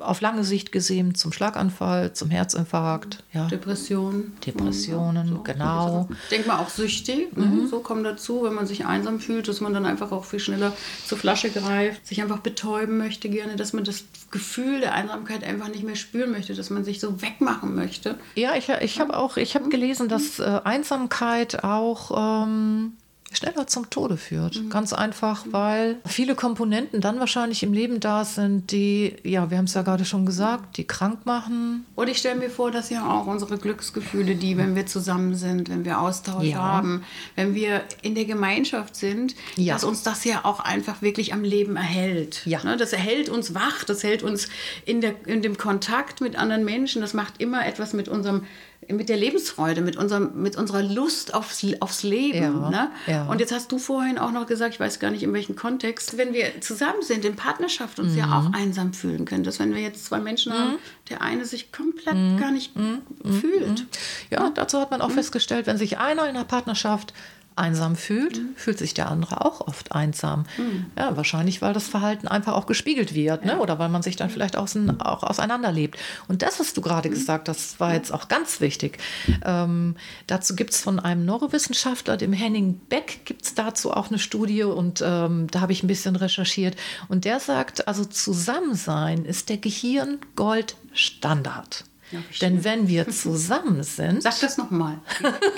auf 0.04 0.20
lange 0.20 0.44
Sicht 0.44 0.72
gesehen 0.72 1.14
zum 1.14 1.32
Schlaganfall, 1.32 2.12
zum 2.12 2.30
Herzinfarkt. 2.30 3.22
Ja. 3.32 3.46
Depressionen. 3.46 4.32
Depressionen, 4.44 5.28
so. 5.28 5.42
genau. 5.42 6.08
Ich 6.24 6.28
denke 6.30 6.48
mal 6.48 6.58
auch 6.58 6.68
süchtig, 6.68 7.36
ne? 7.36 7.46
mhm. 7.46 7.68
so 7.68 7.80
kommt 7.80 8.04
dazu, 8.04 8.42
wenn 8.44 8.54
man 8.54 8.66
sich 8.66 8.86
einsam 8.86 9.20
fühlt, 9.20 9.48
dass 9.48 9.60
man 9.60 9.72
dann 9.72 9.86
einfach 9.86 10.12
auch 10.12 10.24
viel 10.24 10.40
schneller 10.40 10.72
zur 11.06 11.18
Flasche 11.18 11.50
greift, 11.50 12.06
sich 12.06 12.22
einfach 12.22 12.38
betäuben 12.38 12.98
möchte 12.98 13.28
gerne, 13.28 13.56
dass 13.56 13.72
man 13.72 13.84
das 13.84 14.04
Gefühl 14.30 14.80
der 14.80 14.94
Einsamkeit 14.94 15.44
einfach 15.44 15.68
nicht 15.68 15.84
mehr 15.84 15.96
spüren 15.96 16.30
möchte, 16.30 16.54
dass 16.54 16.70
man 16.70 16.84
sich 16.84 17.00
so 17.00 17.22
wegmachen 17.22 17.74
möchte. 17.74 18.18
Ja, 18.34 18.54
ich, 18.56 18.68
ich 18.68 19.00
habe 19.00 19.16
auch, 19.16 19.36
ich 19.36 19.54
habe 19.54 19.68
gelesen, 19.68 20.08
dass 20.08 20.38
äh, 20.38 20.60
Einsamkeit 20.64 21.64
auch 21.64 22.44
ähm, 22.44 22.94
schneller 23.36 23.66
zum 23.66 23.90
Tode 23.90 24.16
führt. 24.16 24.56
Mhm. 24.56 24.70
Ganz 24.70 24.92
einfach, 24.92 25.44
weil 25.50 25.96
viele 26.06 26.34
Komponenten 26.34 27.00
dann 27.00 27.18
wahrscheinlich 27.18 27.62
im 27.62 27.72
Leben 27.72 28.00
da 28.00 28.24
sind, 28.24 28.72
die, 28.72 29.16
ja, 29.22 29.50
wir 29.50 29.58
haben 29.58 29.64
es 29.64 29.74
ja 29.74 29.82
gerade 29.82 30.04
schon 30.04 30.26
gesagt, 30.26 30.76
die 30.76 30.86
krank 30.86 31.24
machen. 31.24 31.86
Und 31.94 32.08
ich 32.08 32.18
stelle 32.18 32.38
mir 32.38 32.50
vor, 32.50 32.70
dass 32.70 32.90
ja 32.90 33.08
auch 33.10 33.26
unsere 33.26 33.58
Glücksgefühle, 33.58 34.36
die, 34.36 34.56
wenn 34.56 34.74
wir 34.74 34.86
zusammen 34.86 35.34
sind, 35.34 35.68
wenn 35.68 35.84
wir 35.84 36.00
Austausch 36.00 36.44
ja. 36.44 36.58
haben, 36.58 37.04
wenn 37.36 37.54
wir 37.54 37.82
in 38.02 38.14
der 38.14 38.24
Gemeinschaft 38.24 38.96
sind, 38.96 39.34
ja. 39.56 39.74
dass 39.74 39.84
uns 39.84 40.02
das 40.02 40.24
ja 40.24 40.44
auch 40.44 40.60
einfach 40.60 41.02
wirklich 41.02 41.32
am 41.32 41.44
Leben 41.44 41.76
erhält. 41.76 42.42
Ja. 42.46 42.62
Ne, 42.64 42.76
das 42.76 42.92
erhält 42.92 43.28
uns 43.28 43.54
wach, 43.54 43.84
das 43.84 44.02
hält 44.02 44.22
uns 44.22 44.48
in, 44.84 45.00
der, 45.00 45.14
in 45.26 45.42
dem 45.42 45.56
Kontakt 45.58 46.20
mit 46.20 46.36
anderen 46.36 46.64
Menschen, 46.64 47.02
das 47.02 47.14
macht 47.14 47.40
immer 47.40 47.66
etwas 47.66 47.92
mit 47.92 48.08
unserem 48.08 48.44
mit 48.88 49.08
der 49.08 49.16
Lebensfreude, 49.16 49.80
mit, 49.80 49.96
unserem, 49.96 50.42
mit 50.42 50.56
unserer 50.56 50.82
Lust 50.82 51.34
aufs, 51.34 51.64
aufs 51.80 52.02
Leben. 52.02 52.42
Ja, 52.42 52.70
ne? 52.70 52.90
ja. 53.06 53.24
Und 53.26 53.40
jetzt 53.40 53.52
hast 53.52 53.70
du 53.70 53.78
vorhin 53.78 54.18
auch 54.18 54.32
noch 54.32 54.46
gesagt, 54.46 54.74
ich 54.74 54.80
weiß 54.80 54.98
gar 54.98 55.10
nicht 55.10 55.22
in 55.22 55.32
welchem 55.32 55.56
Kontext, 55.56 56.18
wenn 56.18 56.32
wir 56.32 56.60
zusammen 56.60 57.02
sind, 57.02 57.24
in 57.24 57.36
Partnerschaft 57.36 57.98
uns 57.98 58.12
mhm. 58.12 58.18
ja 58.18 58.38
auch 58.38 58.52
einsam 58.52 58.92
fühlen 58.92 59.24
können. 59.24 59.44
Dass 59.44 59.60
wenn 59.60 59.74
wir 59.74 59.82
jetzt 59.82 60.04
zwei 60.04 60.20
Menschen 60.20 60.52
mhm. 60.52 60.56
haben, 60.56 60.78
der 61.10 61.22
eine 61.22 61.44
sich 61.44 61.70
komplett 61.72 62.14
mhm. 62.14 62.38
gar 62.38 62.50
nicht 62.50 62.74
mhm. 62.76 63.02
fühlt. 63.40 63.86
Ja, 64.30 64.50
dazu 64.50 64.80
hat 64.80 64.90
man 64.90 65.00
auch 65.00 65.08
mhm. 65.08 65.14
festgestellt, 65.14 65.66
wenn 65.66 65.78
sich 65.78 65.98
einer 65.98 66.28
in 66.28 66.34
der 66.34 66.44
Partnerschaft 66.44 67.12
einsam 67.56 67.96
fühlt, 67.96 68.38
mhm. 68.38 68.54
fühlt 68.56 68.78
sich 68.78 68.94
der 68.94 69.10
andere 69.10 69.44
auch 69.44 69.60
oft 69.60 69.92
einsam. 69.92 70.44
Mhm. 70.56 70.86
Ja, 70.96 71.16
wahrscheinlich, 71.16 71.62
weil 71.62 71.72
das 71.72 71.88
Verhalten 71.88 72.28
einfach 72.28 72.54
auch 72.54 72.66
gespiegelt 72.66 73.14
wird 73.14 73.44
ne? 73.44 73.58
oder 73.58 73.78
weil 73.78 73.88
man 73.88 74.02
sich 74.02 74.16
dann 74.16 74.30
vielleicht 74.30 74.56
außen, 74.56 75.00
auch 75.00 75.22
auseinanderlebt. 75.22 75.98
Und 76.28 76.42
das, 76.42 76.60
was 76.60 76.74
du 76.74 76.80
gerade 76.80 77.08
mhm. 77.08 77.14
gesagt 77.14 77.48
hast, 77.48 77.80
war 77.80 77.94
jetzt 77.94 78.12
auch 78.12 78.28
ganz 78.28 78.60
wichtig. 78.60 78.98
Ähm, 79.44 79.96
dazu 80.26 80.54
gibt 80.54 80.70
es 80.70 80.80
von 80.80 80.98
einem 80.98 81.24
Neurowissenschaftler, 81.24 82.16
dem 82.16 82.32
Henning 82.32 82.80
Beck, 82.88 83.24
gibt 83.24 83.44
es 83.44 83.54
dazu 83.54 83.92
auch 83.92 84.08
eine 84.08 84.18
Studie 84.18 84.62
und 84.62 85.02
ähm, 85.04 85.46
da 85.50 85.60
habe 85.60 85.72
ich 85.72 85.82
ein 85.82 85.88
bisschen 85.88 86.16
recherchiert. 86.16 86.76
Und 87.08 87.24
der 87.24 87.40
sagt, 87.40 87.88
also 87.88 88.04
Zusammensein 88.04 89.24
ist 89.24 89.48
der 89.48 89.58
Gehirn 89.58 90.18
Gold 90.36 90.76
Standard. 90.92 91.84
Denn 92.40 92.64
wenn 92.64 92.88
wir 92.88 93.08
zusammen 93.08 93.82
sind. 93.82 94.22
Sag 94.22 94.40
das 94.40 94.58
nochmal. 94.58 95.00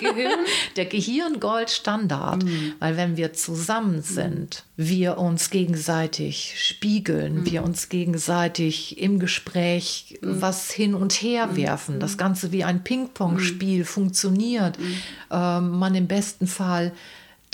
Gehirn? 0.01 0.39
Der 0.77 0.87
Gehirn-Gold-Standard. 0.87 2.45
Mhm. 2.45 2.75
Weil 2.79 2.97
wenn 2.97 3.17
wir 3.17 3.33
zusammen 3.33 4.03
sind, 4.03 4.65
wir 4.77 5.19
uns 5.19 5.51
gegenseitig 5.51 6.55
spiegeln, 6.57 7.41
mhm. 7.41 7.47
wir 7.47 7.63
uns 7.63 7.89
gegenseitig 7.89 9.01
im 9.01 9.19
Gespräch 9.19 10.19
mhm. 10.21 10.43
was 10.43 10.71
hin 10.71 10.95
und 10.95 11.13
her 11.13 11.49
mhm. 11.49 11.57
werfen, 11.57 12.01
das 12.01 12.13
mhm. 12.15 12.19
Ganze 12.19 12.53
wie 12.53 12.65
ein 12.65 12.85
Ping-Pong-Spiel 12.85 13.85
funktioniert, 13.85 14.79
ähm, 15.31 15.71
man 15.71 15.95
im 15.95 16.07
besten 16.07 16.47
Fall 16.47 16.93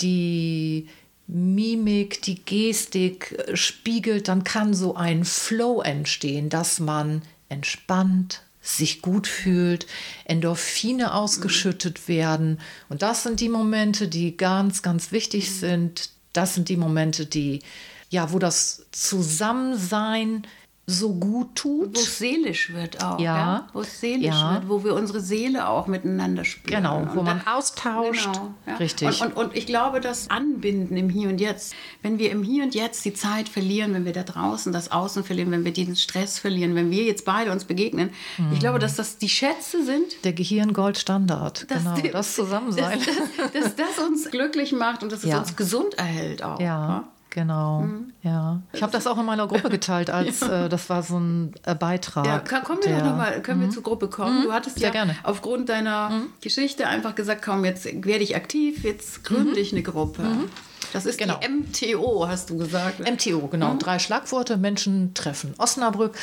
die 0.01 0.87
Mimik, 1.27 2.21
die 2.23 2.43
Gestik 2.43 3.45
äh, 3.47 3.55
spiegelt, 3.55 4.27
dann 4.27 4.43
kann 4.43 4.73
so 4.73 4.95
ein 4.95 5.23
Flow 5.23 5.81
entstehen, 5.81 6.49
dass 6.49 6.79
man 6.79 7.21
entspannt, 7.47 8.41
sich 8.61 9.01
gut 9.01 9.27
fühlt, 9.27 9.87
Endorphine 10.25 11.13
ausgeschüttet 11.13 12.07
werden. 12.07 12.59
Und 12.89 13.01
das 13.01 13.23
sind 13.23 13.39
die 13.39 13.49
Momente, 13.49 14.07
die 14.07 14.37
ganz, 14.37 14.83
ganz 14.83 15.11
wichtig 15.11 15.51
sind. 15.51 16.11
Das 16.33 16.53
sind 16.53 16.69
die 16.69 16.77
Momente, 16.77 17.25
die, 17.25 17.61
ja, 18.09 18.31
wo 18.31 18.39
das 18.39 18.85
Zusammensein 18.91 20.45
so 20.87 21.13
gut 21.13 21.55
tut. 21.55 21.95
Wo 21.95 21.99
es 21.99 22.17
seelisch 22.17 22.73
wird 22.73 23.03
auch. 23.03 23.19
Ja. 23.19 23.37
ja? 23.37 23.67
Wo 23.73 23.81
es 23.81 23.99
seelisch 23.99 24.35
ja. 24.35 24.53
wird, 24.53 24.69
wo 24.69 24.83
wir 24.83 24.95
unsere 24.95 25.21
Seele 25.21 25.67
auch 25.67 25.87
miteinander 25.87 26.43
spüren. 26.43 26.83
Genau, 26.83 27.07
wo 27.13 27.19
und 27.19 27.25
man 27.25 27.41
dann, 27.45 27.47
austauscht. 27.47 28.31
Genau, 28.31 28.53
ja. 28.67 28.75
Richtig. 28.75 29.21
Und, 29.21 29.35
und, 29.35 29.45
und, 29.45 29.55
ich 29.55 29.65
glaube, 29.65 30.01
das 30.01 30.29
Anbinden 30.29 30.97
im 30.97 31.09
Hier 31.09 31.29
und 31.29 31.39
Jetzt, 31.39 31.73
wenn 32.01 32.19
wir 32.19 32.31
im 32.31 32.43
Hier 32.43 32.63
und 32.63 32.75
Jetzt 32.75 33.05
die 33.05 33.13
Zeit 33.13 33.47
verlieren, 33.47 33.93
wenn 33.93 34.05
wir 34.05 34.13
da 34.13 34.23
draußen 34.23 34.73
das 34.73 34.91
Außen 34.91 35.23
verlieren, 35.23 35.51
wenn 35.51 35.65
wir 35.65 35.73
diesen 35.73 35.95
Stress 35.95 36.39
verlieren, 36.39 36.75
wenn 36.75 36.91
wir 36.91 37.03
jetzt 37.03 37.25
beide 37.25 37.51
uns 37.51 37.65
begegnen, 37.65 38.11
mhm. 38.37 38.53
ich 38.53 38.59
glaube, 38.59 38.79
dass 38.79 38.95
das 38.95 39.17
die 39.17 39.29
Schätze 39.29 39.85
sind. 39.85 40.23
Der 40.23 40.33
Gehirn-Goldstandard. 40.33 41.67
Genau, 41.67 41.95
die, 41.95 42.09
das 42.09 42.35
Zusammensein. 42.35 42.99
Dass, 43.41 43.51
dass, 43.53 43.75
dass, 43.75 43.75
das 43.75 44.05
uns 44.05 44.29
glücklich 44.31 44.71
macht 44.71 45.03
und 45.03 45.11
dass 45.11 45.23
es 45.23 45.33
uns 45.33 45.55
gesund 45.55 45.95
erhält 45.95 46.43
auch. 46.43 46.59
Ja. 46.59 47.07
Genau, 47.31 47.83
mhm. 47.83 48.11
ja. 48.23 48.61
Ich 48.73 48.83
habe 48.83 48.91
das 48.91 49.07
auch 49.07 49.17
in 49.17 49.25
meiner 49.25 49.47
Gruppe 49.47 49.69
geteilt, 49.69 50.09
als 50.09 50.41
äh, 50.41 50.67
das 50.67 50.89
war 50.89 51.01
so 51.01 51.17
ein 51.17 51.53
äh, 51.63 51.73
Beitrag. 51.73 52.25
Ja, 52.25 52.39
kommen 52.39 52.79
wir 52.83 52.97
noch 52.97 53.15
mal, 53.15 53.41
können 53.41 53.61
mhm. 53.61 53.63
wir 53.63 53.69
zur 53.71 53.83
Gruppe 53.83 54.09
kommen? 54.09 54.39
Mhm. 54.39 54.43
Du 54.43 54.51
hattest 54.51 54.79
Sehr 54.79 54.89
ja 54.89 54.91
gerne. 54.91 55.15
aufgrund 55.23 55.69
deiner 55.69 56.09
mhm. 56.09 56.27
Geschichte 56.41 56.87
einfach 56.87 57.15
gesagt, 57.15 57.41
komm, 57.41 57.63
jetzt 57.63 57.85
werde 57.85 58.23
ich 58.23 58.35
aktiv, 58.35 58.83
jetzt 58.83 59.23
gründe 59.23 59.53
mhm. 59.53 59.57
ich 59.57 59.71
eine 59.71 59.81
Gruppe. 59.81 60.23
Mhm. 60.23 60.49
Das 60.91 61.05
ist 61.05 61.17
genau. 61.17 61.39
die 61.41 61.47
MTO, 61.47 62.27
hast 62.27 62.49
du 62.49 62.57
gesagt. 62.57 62.99
MTO, 62.99 63.47
genau. 63.47 63.75
Drei 63.75 63.97
Schlagworte, 63.97 64.57
Menschen 64.57 65.13
treffen. 65.13 65.53
Osnabrück. 65.57 66.17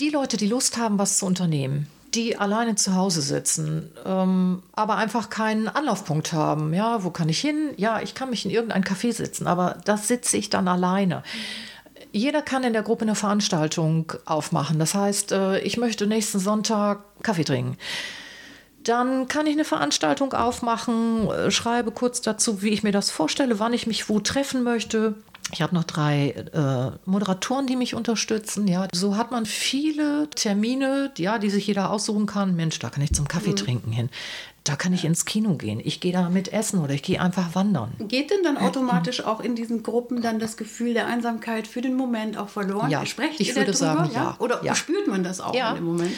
Die 0.00 0.10
Leute, 0.10 0.36
die 0.36 0.48
Lust 0.48 0.76
haben, 0.76 0.98
was 0.98 1.18
zu 1.18 1.26
unternehmen, 1.26 1.86
die 2.14 2.36
alleine 2.36 2.74
zu 2.74 2.94
Hause 2.94 3.22
sitzen, 3.22 3.90
ähm, 4.04 4.62
aber 4.72 4.96
einfach 4.96 5.30
keinen 5.30 5.68
Anlaufpunkt 5.68 6.32
haben. 6.32 6.74
Ja, 6.74 7.04
wo 7.04 7.10
kann 7.10 7.28
ich 7.28 7.40
hin? 7.40 7.70
Ja, 7.76 8.00
ich 8.00 8.14
kann 8.14 8.30
mich 8.30 8.44
in 8.44 8.50
irgendein 8.50 8.84
Café 8.84 9.12
sitzen, 9.12 9.46
aber 9.46 9.78
da 9.84 9.96
sitze 9.96 10.36
ich 10.36 10.50
dann 10.50 10.68
alleine. 10.68 11.22
Jeder 12.12 12.42
kann 12.42 12.64
in 12.64 12.74
der 12.74 12.82
Gruppe 12.82 13.02
eine 13.02 13.14
Veranstaltung 13.14 14.12
aufmachen. 14.26 14.78
Das 14.78 14.94
heißt, 14.94 15.32
äh, 15.32 15.60
ich 15.60 15.78
möchte 15.78 16.06
nächsten 16.06 16.38
Sonntag 16.38 17.04
Kaffee 17.22 17.44
trinken. 17.44 17.78
Dann 18.84 19.28
kann 19.28 19.46
ich 19.46 19.52
eine 19.52 19.64
Veranstaltung 19.64 20.34
aufmachen, 20.34 21.30
äh, 21.30 21.50
schreibe 21.50 21.92
kurz 21.92 22.20
dazu, 22.20 22.62
wie 22.62 22.70
ich 22.70 22.82
mir 22.82 22.92
das 22.92 23.10
vorstelle, 23.10 23.58
wann 23.58 23.72
ich 23.72 23.86
mich 23.86 24.08
wo 24.08 24.20
treffen 24.20 24.62
möchte. 24.64 25.14
Ich 25.50 25.60
habe 25.60 25.74
noch 25.74 25.84
drei 25.84 26.30
äh, 26.30 26.98
Moderatoren, 27.04 27.66
die 27.66 27.76
mich 27.76 27.94
unterstützen. 27.94 28.68
Ja, 28.68 28.88
so 28.92 29.16
hat 29.16 29.30
man 29.30 29.44
viele 29.44 30.28
Termine, 30.30 31.10
ja, 31.18 31.38
die 31.38 31.50
sich 31.50 31.66
jeder 31.66 31.90
aussuchen 31.90 32.26
kann. 32.26 32.54
Mensch, 32.56 32.78
da 32.78 32.90
kann 32.90 33.02
ich 33.02 33.12
zum 33.12 33.28
Kaffee 33.28 33.50
mhm. 33.50 33.56
trinken 33.56 33.92
hin. 33.92 34.08
Da 34.64 34.76
kann 34.76 34.92
ich 34.92 35.04
ins 35.04 35.24
Kino 35.24 35.56
gehen. 35.56 35.80
Ich 35.82 36.00
gehe 36.00 36.12
da 36.12 36.28
mit 36.28 36.52
essen 36.52 36.78
oder 36.78 36.94
ich 36.94 37.02
gehe 37.02 37.20
einfach 37.20 37.54
wandern. 37.54 37.92
Geht 37.98 38.30
denn 38.30 38.44
dann 38.44 38.56
automatisch 38.56 39.24
auch 39.24 39.40
in 39.40 39.56
diesen 39.56 39.82
Gruppen 39.82 40.22
dann 40.22 40.38
das 40.38 40.56
Gefühl 40.56 40.94
der 40.94 41.08
Einsamkeit 41.08 41.66
für 41.66 41.80
den 41.80 41.96
Moment 41.96 42.38
auch 42.38 42.48
verloren? 42.48 42.88
Ja, 42.88 43.04
Sprecht 43.04 43.40
ich 43.40 43.56
würde 43.56 43.74
sagen, 43.74 44.10
ja. 44.14 44.36
Oder 44.38 44.64
ja. 44.64 44.76
spürt 44.76 45.08
man 45.08 45.24
das 45.24 45.40
auch 45.40 45.54
ja. 45.54 45.72
im 45.72 45.84
Moment? 45.84 46.12
Ja, 46.12 46.16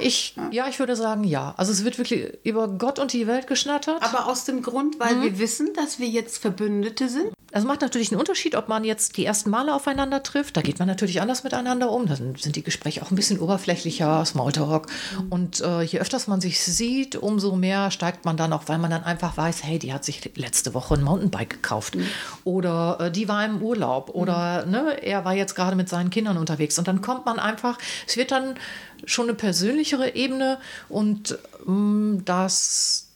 ich, 0.00 0.36
ja, 0.50 0.68
ich 0.68 0.78
würde 0.78 0.94
sagen, 0.96 1.24
ja. 1.24 1.54
Also 1.56 1.72
es 1.72 1.84
wird 1.84 1.98
wirklich 1.98 2.38
über 2.44 2.68
Gott 2.68 2.98
und 2.98 3.12
die 3.12 3.26
Welt 3.26 3.46
geschnattert. 3.46 4.02
Aber 4.02 4.26
aus 4.26 4.44
dem 4.44 4.62
Grund, 4.62 4.98
weil 5.00 5.16
mhm. 5.16 5.22
wir 5.22 5.38
wissen, 5.38 5.72
dass 5.74 5.98
wir 5.98 6.08
jetzt 6.08 6.38
Verbündete 6.38 7.08
sind. 7.08 7.32
Es 7.56 7.62
macht 7.62 7.82
natürlich 7.82 8.10
einen 8.10 8.18
Unterschied, 8.18 8.56
ob 8.56 8.68
man 8.68 8.82
jetzt 8.82 9.16
die 9.16 9.24
ersten 9.24 9.48
Male 9.48 9.72
aufeinander 9.72 10.24
trifft. 10.24 10.56
Da 10.56 10.60
geht 10.60 10.80
man 10.80 10.88
natürlich 10.88 11.20
anders 11.20 11.44
miteinander 11.44 11.88
um. 11.88 12.06
Dann 12.06 12.34
sind 12.34 12.56
die 12.56 12.64
Gespräche 12.64 13.00
auch 13.00 13.12
ein 13.12 13.14
bisschen 13.14 13.38
oberflächlicher, 13.38 14.24
Smalltalk. 14.24 14.88
Mhm. 14.88 15.26
Und 15.30 15.60
äh, 15.60 15.82
je 15.82 16.00
öfters 16.00 16.26
man 16.26 16.40
sich 16.40 16.60
sieht, 16.60 17.14
umso 17.14 17.54
mehr 17.54 17.92
steigt 17.92 18.24
man 18.24 18.36
dann 18.36 18.52
auch, 18.52 18.64
weil 18.66 18.78
man 18.78 18.90
dann 18.90 19.04
einfach 19.04 19.36
weiß, 19.36 19.62
hey, 19.62 19.78
die 19.78 19.92
hat 19.92 20.04
sich 20.04 20.32
letzte 20.34 20.74
Woche 20.74 20.94
ein 20.94 21.04
Mountainbike 21.04 21.50
gekauft. 21.50 21.94
Mhm. 21.94 22.06
Oder 22.42 22.98
äh, 23.00 23.10
die 23.12 23.28
war 23.28 23.44
im 23.44 23.62
Urlaub. 23.62 24.10
Oder 24.12 24.66
mhm. 24.66 24.72
ne, 24.72 25.02
er 25.04 25.24
war 25.24 25.34
jetzt 25.34 25.54
gerade 25.54 25.76
mit 25.76 25.88
seinen 25.88 26.10
Kindern 26.10 26.36
unterwegs. 26.36 26.76
Und 26.78 26.88
dann 26.88 27.02
kommt 27.02 27.24
man 27.24 27.38
einfach, 27.38 27.78
es 28.08 28.16
wird 28.16 28.32
dann 28.32 28.56
schon 29.06 29.26
eine 29.26 29.34
persönlichere 29.34 30.14
Ebene 30.14 30.58
und 30.88 31.38
mh, 31.66 31.72
mm, 31.72 32.24
das 32.24 33.08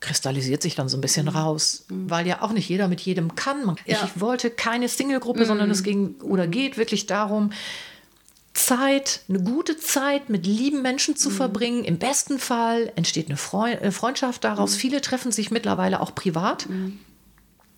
kristallisiert 0.00 0.62
sich 0.62 0.74
dann 0.74 0.88
so 0.88 0.96
ein 0.96 1.00
bisschen 1.00 1.26
mhm. 1.26 1.32
raus, 1.32 1.84
mhm. 1.88 2.10
weil 2.10 2.26
ja 2.26 2.42
auch 2.42 2.52
nicht 2.52 2.68
jeder 2.68 2.88
mit 2.88 3.00
jedem 3.00 3.34
kann. 3.34 3.64
Man, 3.64 3.76
ja. 3.86 3.98
Ich 4.04 4.20
wollte 4.20 4.50
keine 4.50 4.88
Single-Gruppe, 4.88 5.40
mhm. 5.40 5.46
sondern 5.46 5.70
es 5.70 5.82
ging 5.82 6.14
oder 6.20 6.46
geht 6.46 6.78
wirklich 6.78 7.06
darum, 7.06 7.52
Zeit, 8.54 9.20
eine 9.28 9.40
gute 9.40 9.76
Zeit 9.76 10.30
mit 10.30 10.44
lieben 10.46 10.82
Menschen 10.82 11.16
zu 11.16 11.30
mhm. 11.30 11.34
verbringen. 11.34 11.84
Im 11.84 11.98
besten 11.98 12.38
Fall 12.38 12.92
entsteht 12.96 13.28
eine 13.28 13.36
Freundschaft 13.36 14.44
daraus. 14.44 14.74
Mhm. 14.74 14.78
Viele 14.78 15.00
treffen 15.00 15.32
sich 15.32 15.50
mittlerweile 15.50 16.00
auch 16.00 16.14
privat. 16.14 16.68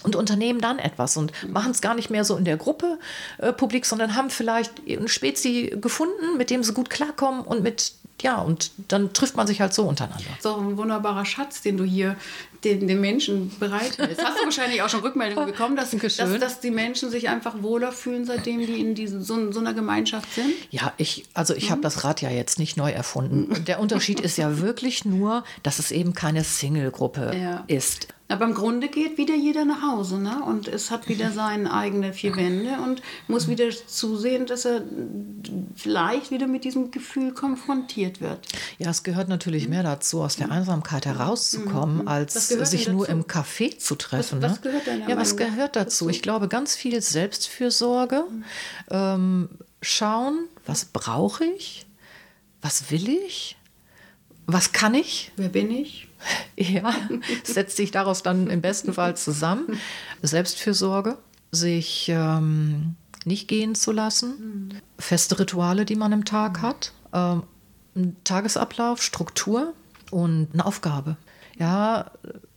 Und 0.03 0.17
unternehmen 0.17 0.61
dann 0.61 0.79
etwas 0.79 1.17
und 1.17 1.33
machen 1.49 1.73
es 1.73 1.81
gar 1.81 1.95
nicht 1.95 2.09
mehr 2.11 2.25
so 2.25 2.37
in 2.37 2.45
der 2.45 2.57
Gruppe 2.57 2.99
äh, 3.39 3.53
publik, 3.53 3.85
sondern 3.85 4.17
haben 4.17 4.31
vielleicht 4.31 4.73
einen 4.89 5.09
Spezi 5.09 5.77
gefunden, 5.81 6.39
mit 6.39 6.49
dem 6.51 6.63
sie 6.63 6.73
gut 6.73 6.89
klarkommen 6.89 7.43
und 7.43 7.63
mit 7.63 7.93
ja, 8.23 8.41
und 8.41 8.71
dann 8.89 9.13
trifft 9.13 9.37
man 9.37 9.47
sich 9.47 9.61
halt 9.61 9.73
so 9.73 9.85
untereinander. 9.85 10.25
So 10.41 10.57
ein 10.57 10.77
wunderbarer 10.77 11.25
Schatz, 11.25 11.63
den 11.63 11.77
du 11.77 11.85
hier 11.85 12.17
den, 12.65 12.87
den 12.87 13.01
Menschen 13.01 13.51
bereithältst. 13.59 14.23
Hast 14.23 14.39
du 14.39 14.45
wahrscheinlich 14.45 14.83
auch 14.83 14.89
schon 14.89 15.01
Rückmeldungen 15.01 15.47
bekommen, 15.47 15.77
dass, 15.77 15.91
dass, 15.91 16.17
dass, 16.17 16.61
die 16.61 16.71
Menschen 16.71 17.11
sich 17.11 17.29
einfach 17.29 17.63
wohler 17.63 17.93
fühlen, 17.93 18.27
seitdem 18.27 18.59
die 18.59 18.81
in 18.81 18.95
diesen, 18.95 19.23
so, 19.23 19.51
so 19.53 19.61
einer 19.61 19.73
Gemeinschaft 19.73 20.35
sind? 20.35 20.53
Ja, 20.71 20.93
ich, 20.99 21.25
also 21.33 21.55
ich 21.55 21.67
mhm. 21.67 21.71
habe 21.71 21.81
das 21.81 22.05
Rad 22.05 22.21
ja 22.21 22.31
jetzt 22.31 22.59
nicht 22.59 22.77
neu 22.77 22.91
erfunden. 22.91 23.65
Der 23.65 23.81
Unterschied 23.81 24.21
ist 24.21 24.37
ja 24.37 24.59
wirklich 24.59 25.05
nur, 25.05 25.45
dass 25.63 25.79
es 25.79 25.91
eben 25.91 26.13
keine 26.13 26.45
Single-Gruppe 26.45 27.35
ja. 27.35 27.65
ist. 27.67 28.09
Aber 28.31 28.45
im 28.45 28.55
Grunde 28.55 28.89
geht 28.89 29.19
wieder 29.19 29.35
jeder 29.35 29.65
nach 29.65 29.83
Hause 29.83 30.19
ne? 30.19 30.43
und 30.45 30.69
es 30.69 30.93
hat 30.93 31.09
wieder 31.09 31.33
seine 31.33 31.73
eigenen 31.73 32.15
vier 32.15 32.37
Wände 32.37 32.79
und 32.83 33.03
muss 33.27 33.49
wieder 33.49 33.69
zusehen, 33.71 34.47
dass 34.47 34.65
er 34.65 34.83
vielleicht 35.75 36.31
wieder 36.31 36.47
mit 36.47 36.63
diesem 36.63 36.93
Gefühl 36.93 37.33
konfrontiert 37.33 38.21
wird. 38.21 38.39
Ja, 38.79 38.91
es 38.91 39.03
gehört 39.03 39.29
natürlich 39.29 39.69
mehr 39.69 39.83
dazu, 39.83 40.23
aus 40.23 40.37
der 40.37 40.53
Einsamkeit 40.53 41.07
herauszukommen, 41.07 42.03
mhm. 42.03 42.09
als 42.09 42.49
sich 42.49 42.89
nur 42.89 43.09
im 43.09 43.25
Café 43.25 43.77
zu 43.79 43.97
treffen. 43.97 44.41
Was, 44.41 44.53
was 44.53 44.59
ne? 44.59 44.71
gehört 44.71 44.87
deiner 44.87 45.09
Ja, 45.09 45.17
was 45.17 45.37
gehört 45.37 45.75
dazu? 45.75 46.09
Ich 46.09 46.23
glaube, 46.23 46.47
ganz 46.47 46.77
viel 46.77 47.01
Selbstfürsorge. 47.01 48.25
Mhm. 48.31 48.45
Ähm, 48.91 49.49
schauen, 49.83 50.47
was 50.67 50.85
brauche 50.85 51.45
ich? 51.45 51.87
Was 52.63 52.93
will 52.93 53.09
ich? 53.09 53.57
Was 54.53 54.73
kann 54.73 54.95
ich? 54.95 55.33
Wer 55.37 55.49
bin 55.49 55.71
ich? 55.71 56.09
Ja, 56.57 56.95
setzt 57.45 57.77
sich 57.77 57.93
daraus 57.93 58.23
dann 58.23 58.51
im 58.51 58.61
besten 58.61 58.93
Fall 58.93 59.17
zusammen. 59.17 59.81
Selbstfürsorge, 60.23 61.17
sich 61.51 62.09
ähm, 62.11 62.97
nicht 63.25 63.49
gehen 63.49 63.75
zu 63.75 63.93
lassen, 63.93 64.75
feste 64.99 65.39
Rituale, 65.39 65.85
die 65.85 65.97
man 65.97 66.13
im 66.13 66.25
Tag 66.25 66.61
hat, 66.61 66.93
ähm, 67.15 67.45
Tagesablauf, 68.25 69.03
Struktur 69.03 69.73
und 70.11 70.49
eine 70.53 70.67
Aufgabe. 70.67 71.17
Ja, 71.61 72.07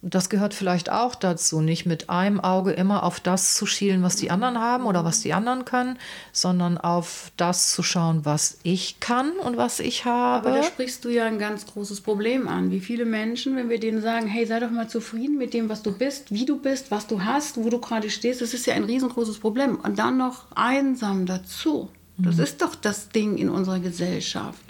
das 0.02 0.30
gehört 0.30 0.54
vielleicht 0.54 0.90
auch 0.90 1.14
dazu, 1.14 1.60
nicht 1.60 1.86
mit 1.86 2.10
einem 2.10 2.40
Auge 2.40 2.72
immer 2.72 3.04
auf 3.04 3.20
das 3.20 3.54
zu 3.54 3.66
schielen, 3.66 4.02
was 4.02 4.16
die 4.16 4.32
anderen 4.32 4.58
haben 4.58 4.86
oder 4.86 5.04
was 5.04 5.20
die 5.20 5.34
anderen 5.34 5.66
können, 5.66 6.00
sondern 6.32 6.78
auf 6.78 7.30
das 7.36 7.74
zu 7.74 7.84
schauen, 7.84 8.24
was 8.24 8.60
ich 8.64 9.02
kann 9.02 9.32
und 9.32 9.58
was 9.58 9.82
ich 9.82 10.06
habe. 10.06 10.48
Aber 10.48 10.58
da 10.58 10.64
sprichst 10.64 11.04
du 11.04 11.10
ja 11.10 11.26
ein 11.26 11.38
ganz 11.38 11.66
großes 11.66 12.00
Problem 12.00 12.48
an. 12.48 12.72
Wie 12.72 12.80
viele 12.80 13.04
Menschen, 13.04 13.58
wenn 13.58 13.70
wir 13.70 13.80
denen 13.80 14.02
sagen, 14.02 14.28
hey, 14.28 14.46
sei 14.46 14.62
doch 14.62 14.72
mal 14.72 14.88
zufrieden 14.88 15.38
mit 15.38 15.54
dem, 15.54 15.68
was 15.68 15.84
du 15.84 15.92
bist, 15.92 16.32
wie 16.32 16.46
du 16.46 16.58
bist, 16.58 16.90
was 16.90 17.06
du 17.06 17.26
hast, 17.26 17.58
wo 17.58 17.70
du 17.70 17.80
gerade 17.80 18.10
stehst, 18.10 18.42
das 18.42 18.54
ist 18.54 18.66
ja 18.66 18.76
ein 18.76 18.86
riesengroßes 18.86 19.40
Problem. 19.40 19.82
Und 19.82 20.00
dann 20.00 20.16
noch 20.16 20.46
einsam 20.56 21.26
dazu. 21.26 21.90
Das 22.18 22.38
mhm. 22.38 22.44
ist 22.44 22.62
doch 22.62 22.76
das 22.76 23.10
Ding 23.10 23.36
in 23.38 23.50
unserer 23.50 23.80
Gesellschaft 23.80 24.62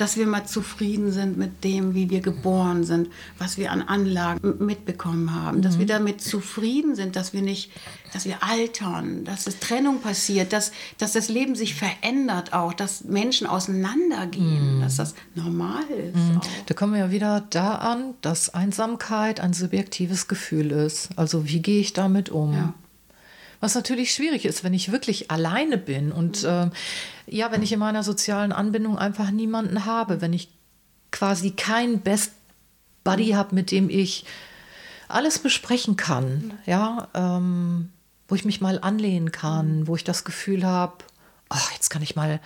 dass 0.00 0.16
wir 0.16 0.26
mal 0.26 0.46
zufrieden 0.46 1.12
sind 1.12 1.36
mit 1.36 1.62
dem, 1.62 1.94
wie 1.94 2.08
wir 2.08 2.20
geboren 2.20 2.84
sind, 2.84 3.08
was 3.38 3.58
wir 3.58 3.70
an 3.70 3.82
Anlagen 3.82 4.64
mitbekommen 4.64 5.34
haben, 5.34 5.58
mhm. 5.58 5.62
dass 5.62 5.78
wir 5.78 5.86
damit 5.86 6.22
zufrieden 6.22 6.94
sind, 6.94 7.16
dass 7.16 7.32
wir 7.34 7.42
nicht, 7.42 7.70
dass 8.14 8.24
wir 8.24 8.42
altern, 8.42 9.24
dass 9.24 9.46
es 9.46 9.58
Trennung 9.58 10.00
passiert, 10.00 10.54
dass, 10.54 10.72
dass 10.96 11.12
das 11.12 11.28
Leben 11.28 11.54
sich 11.54 11.74
verändert 11.74 12.54
auch, 12.54 12.72
dass 12.72 13.04
Menschen 13.04 13.46
auseinandergehen, 13.46 14.78
mhm. 14.78 14.80
dass 14.80 14.96
das 14.96 15.14
normal 15.34 15.84
ist. 15.90 16.16
Mhm. 16.16 16.40
Da 16.66 16.74
kommen 16.74 16.94
wir 16.94 17.00
ja 17.00 17.10
wieder 17.10 17.46
da 17.50 17.74
an, 17.74 18.14
dass 18.22 18.54
Einsamkeit 18.54 19.40
ein 19.40 19.52
subjektives 19.52 20.28
Gefühl 20.28 20.70
ist. 20.70 21.10
Also 21.16 21.46
wie 21.46 21.60
gehe 21.60 21.80
ich 21.80 21.92
damit 21.92 22.30
um? 22.30 22.54
Ja. 22.54 22.74
Was 23.60 23.74
natürlich 23.74 24.14
schwierig 24.14 24.46
ist, 24.46 24.64
wenn 24.64 24.72
ich 24.72 24.90
wirklich 24.90 25.30
alleine 25.30 25.76
bin 25.76 26.12
und 26.12 26.44
äh, 26.44 26.70
ja, 27.26 27.52
wenn 27.52 27.62
ich 27.62 27.72
in 27.72 27.78
meiner 27.78 28.02
sozialen 28.02 28.52
Anbindung 28.52 28.98
einfach 28.98 29.30
niemanden 29.30 29.84
habe, 29.84 30.22
wenn 30.22 30.32
ich 30.32 30.48
quasi 31.10 31.50
keinen 31.50 32.00
Best 32.00 32.32
Buddy 33.04 33.30
habe, 33.30 33.54
mit 33.54 33.70
dem 33.70 33.90
ich 33.90 34.24
alles 35.08 35.38
besprechen 35.38 35.96
kann, 35.96 36.54
ja, 36.64 37.08
ähm, 37.14 37.90
wo 38.28 38.34
ich 38.34 38.44
mich 38.44 38.60
mal 38.60 38.78
anlehnen 38.80 39.32
kann, 39.32 39.86
wo 39.86 39.96
ich 39.96 40.04
das 40.04 40.24
Gefühl 40.24 40.64
habe, 40.64 41.04
ach, 41.48 41.72
jetzt 41.72 41.90
kann 41.90 42.02
ich 42.02 42.16
mal, 42.16 42.40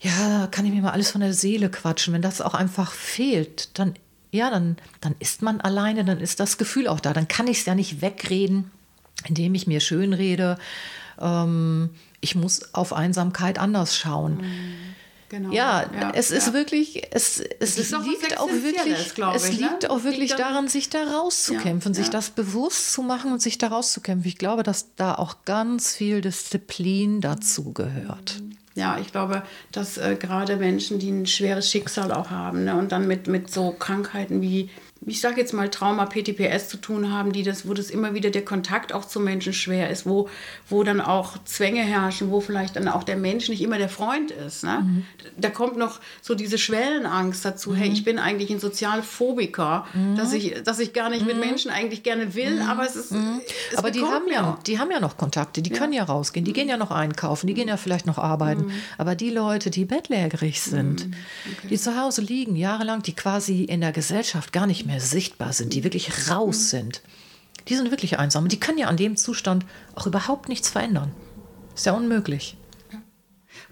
ja, 0.00 0.48
kann 0.50 0.64
ich 0.64 0.72
mir 0.72 0.82
mal 0.82 0.92
alles 0.92 1.10
von 1.10 1.20
der 1.20 1.34
Seele 1.34 1.70
quatschen. 1.70 2.14
Wenn 2.14 2.22
das 2.22 2.40
auch 2.40 2.54
einfach 2.54 2.92
fehlt, 2.92 3.78
dann, 3.78 3.94
ja, 4.32 4.50
dann, 4.50 4.76
dann 5.00 5.14
ist 5.18 5.42
man 5.42 5.60
alleine, 5.60 6.04
dann 6.04 6.20
ist 6.20 6.40
das 6.40 6.56
Gefühl 6.56 6.88
auch 6.88 7.00
da. 7.00 7.12
Dann 7.12 7.28
kann 7.28 7.46
ich 7.46 7.60
es 7.60 7.66
ja 7.66 7.74
nicht 7.74 8.00
wegreden 8.00 8.70
indem 9.28 9.54
ich 9.54 9.66
mir 9.66 9.80
schönrede, 9.80 10.58
ähm, 11.20 11.90
ich 12.20 12.34
muss 12.34 12.74
auf 12.74 12.92
Einsamkeit 12.92 13.58
anders 13.58 13.96
schauen. 13.96 14.38
Mhm. 14.38 14.90
Genau. 15.30 15.52
Ja, 15.52 15.84
ja, 15.94 16.10
es 16.12 16.32
ist 16.32 16.52
wirklich, 16.52 17.06
es, 17.12 17.38
es, 17.60 17.78
es 17.78 17.92
liegt 17.92 18.40
auch 18.40 18.48
wirklich, 18.48 19.14
es 19.34 19.48
ich, 19.48 19.60
liegt 19.60 19.84
ne? 19.84 19.90
auch 19.90 20.02
wirklich 20.02 20.30
liegt 20.30 20.40
daran, 20.40 20.66
sich 20.66 20.90
da 20.90 21.04
rauszukämpfen, 21.04 21.92
ja, 21.92 22.00
sich 22.00 22.10
das 22.10 22.30
bewusst 22.30 22.92
zu 22.92 23.02
machen 23.02 23.32
und 23.32 23.40
sich 23.40 23.56
da 23.56 23.68
rauszukämpfen. 23.68 24.28
Ich 24.28 24.38
glaube, 24.38 24.64
dass 24.64 24.96
da 24.96 25.14
auch 25.14 25.44
ganz 25.44 25.94
viel 25.94 26.20
Disziplin 26.20 27.20
dazu 27.20 27.72
gehört. 27.72 28.42
Ja, 28.74 28.98
ich 28.98 29.12
glaube, 29.12 29.44
dass 29.70 29.98
äh, 29.98 30.16
gerade 30.18 30.56
Menschen, 30.56 30.98
die 30.98 31.10
ein 31.10 31.26
schweres 31.26 31.70
Schicksal 31.70 32.10
auch 32.10 32.30
haben 32.30 32.64
ne, 32.64 32.76
und 32.76 32.90
dann 32.90 33.06
mit, 33.06 33.28
mit 33.28 33.52
so 33.52 33.70
Krankheiten 33.70 34.42
wie 34.42 34.68
ich 35.06 35.20
sage 35.20 35.40
jetzt 35.40 35.54
mal 35.54 35.70
Trauma, 35.70 36.04
PTPS 36.04 36.68
zu 36.68 36.76
tun 36.76 37.10
haben, 37.10 37.32
die 37.32 37.42
das, 37.42 37.66
wo 37.66 37.72
das 37.72 37.88
immer 37.88 38.12
wieder 38.12 38.28
der 38.28 38.44
Kontakt 38.44 38.92
auch 38.92 39.06
zu 39.06 39.18
Menschen 39.18 39.54
schwer 39.54 39.88
ist, 39.88 40.04
wo, 40.04 40.28
wo 40.68 40.82
dann 40.82 41.00
auch 41.00 41.42
Zwänge 41.44 41.80
herrschen, 41.80 42.30
wo 42.30 42.40
vielleicht 42.40 42.76
dann 42.76 42.86
auch 42.86 43.02
der 43.02 43.16
Mensch 43.16 43.48
nicht 43.48 43.62
immer 43.62 43.78
der 43.78 43.88
Freund 43.88 44.30
ist. 44.30 44.62
Ne? 44.62 44.80
Mhm. 44.82 45.06
Da 45.38 45.48
kommt 45.48 45.78
noch 45.78 46.00
so 46.20 46.34
diese 46.34 46.58
Schwellenangst 46.58 47.42
dazu, 47.42 47.70
mhm. 47.70 47.76
hey, 47.76 47.88
ich 47.88 48.04
bin 48.04 48.18
eigentlich 48.18 48.50
ein 48.50 48.60
Sozialphobiker, 48.60 49.86
mhm. 49.94 50.16
dass, 50.16 50.34
ich, 50.34 50.62
dass 50.64 50.78
ich 50.78 50.92
gar 50.92 51.08
nicht 51.08 51.24
mit 51.24 51.36
mhm. 51.36 51.40
Menschen 51.40 51.70
eigentlich 51.70 52.02
gerne 52.02 52.34
will, 52.34 52.56
mhm. 52.56 52.68
aber 52.68 52.84
es 52.84 52.94
ist. 52.94 53.12
Mhm. 53.12 53.40
Es 53.72 53.78
aber 53.78 53.90
die 53.90 54.02
haben, 54.02 54.26
ja, 54.30 54.58
die 54.66 54.78
haben 54.78 54.90
ja 54.90 55.00
noch 55.00 55.16
Kontakte, 55.16 55.62
die 55.62 55.70
ja. 55.70 55.78
können 55.78 55.94
ja 55.94 56.04
rausgehen, 56.04 56.44
die 56.44 56.52
gehen 56.52 56.68
ja 56.68 56.76
noch 56.76 56.90
einkaufen, 56.90 57.46
die 57.46 57.54
gehen 57.54 57.68
ja 57.68 57.78
vielleicht 57.78 58.06
noch 58.06 58.18
arbeiten. 58.18 58.70
Aber 58.98 59.14
die 59.14 59.30
Leute, 59.30 59.70
die 59.70 59.86
bettlägerig 59.86 60.60
sind, 60.60 61.06
okay. 61.06 61.68
die 61.70 61.78
zu 61.78 61.98
Hause 61.98 62.20
liegen, 62.20 62.54
jahrelang, 62.54 63.02
die 63.02 63.14
quasi 63.14 63.64
in 63.64 63.80
der 63.80 63.92
Gesellschaft 63.92 64.52
gar 64.52 64.66
nicht 64.66 64.84
mehr 64.84 64.89
mehr 64.90 65.00
sichtbar 65.00 65.52
sind, 65.52 65.72
die 65.72 65.84
wirklich 65.84 66.30
raus 66.30 66.58
mhm. 66.58 66.76
sind, 66.76 67.02
die 67.68 67.76
sind 67.76 67.90
wirklich 67.90 68.18
einsam. 68.18 68.44
Und 68.44 68.52
die 68.52 68.60
können 68.60 68.78
ja 68.78 68.88
an 68.88 68.96
dem 68.96 69.16
Zustand 69.16 69.64
auch 69.94 70.06
überhaupt 70.06 70.48
nichts 70.48 70.68
verändern. 70.68 71.12
Ist 71.74 71.86
ja 71.86 71.92
unmöglich. 71.92 72.56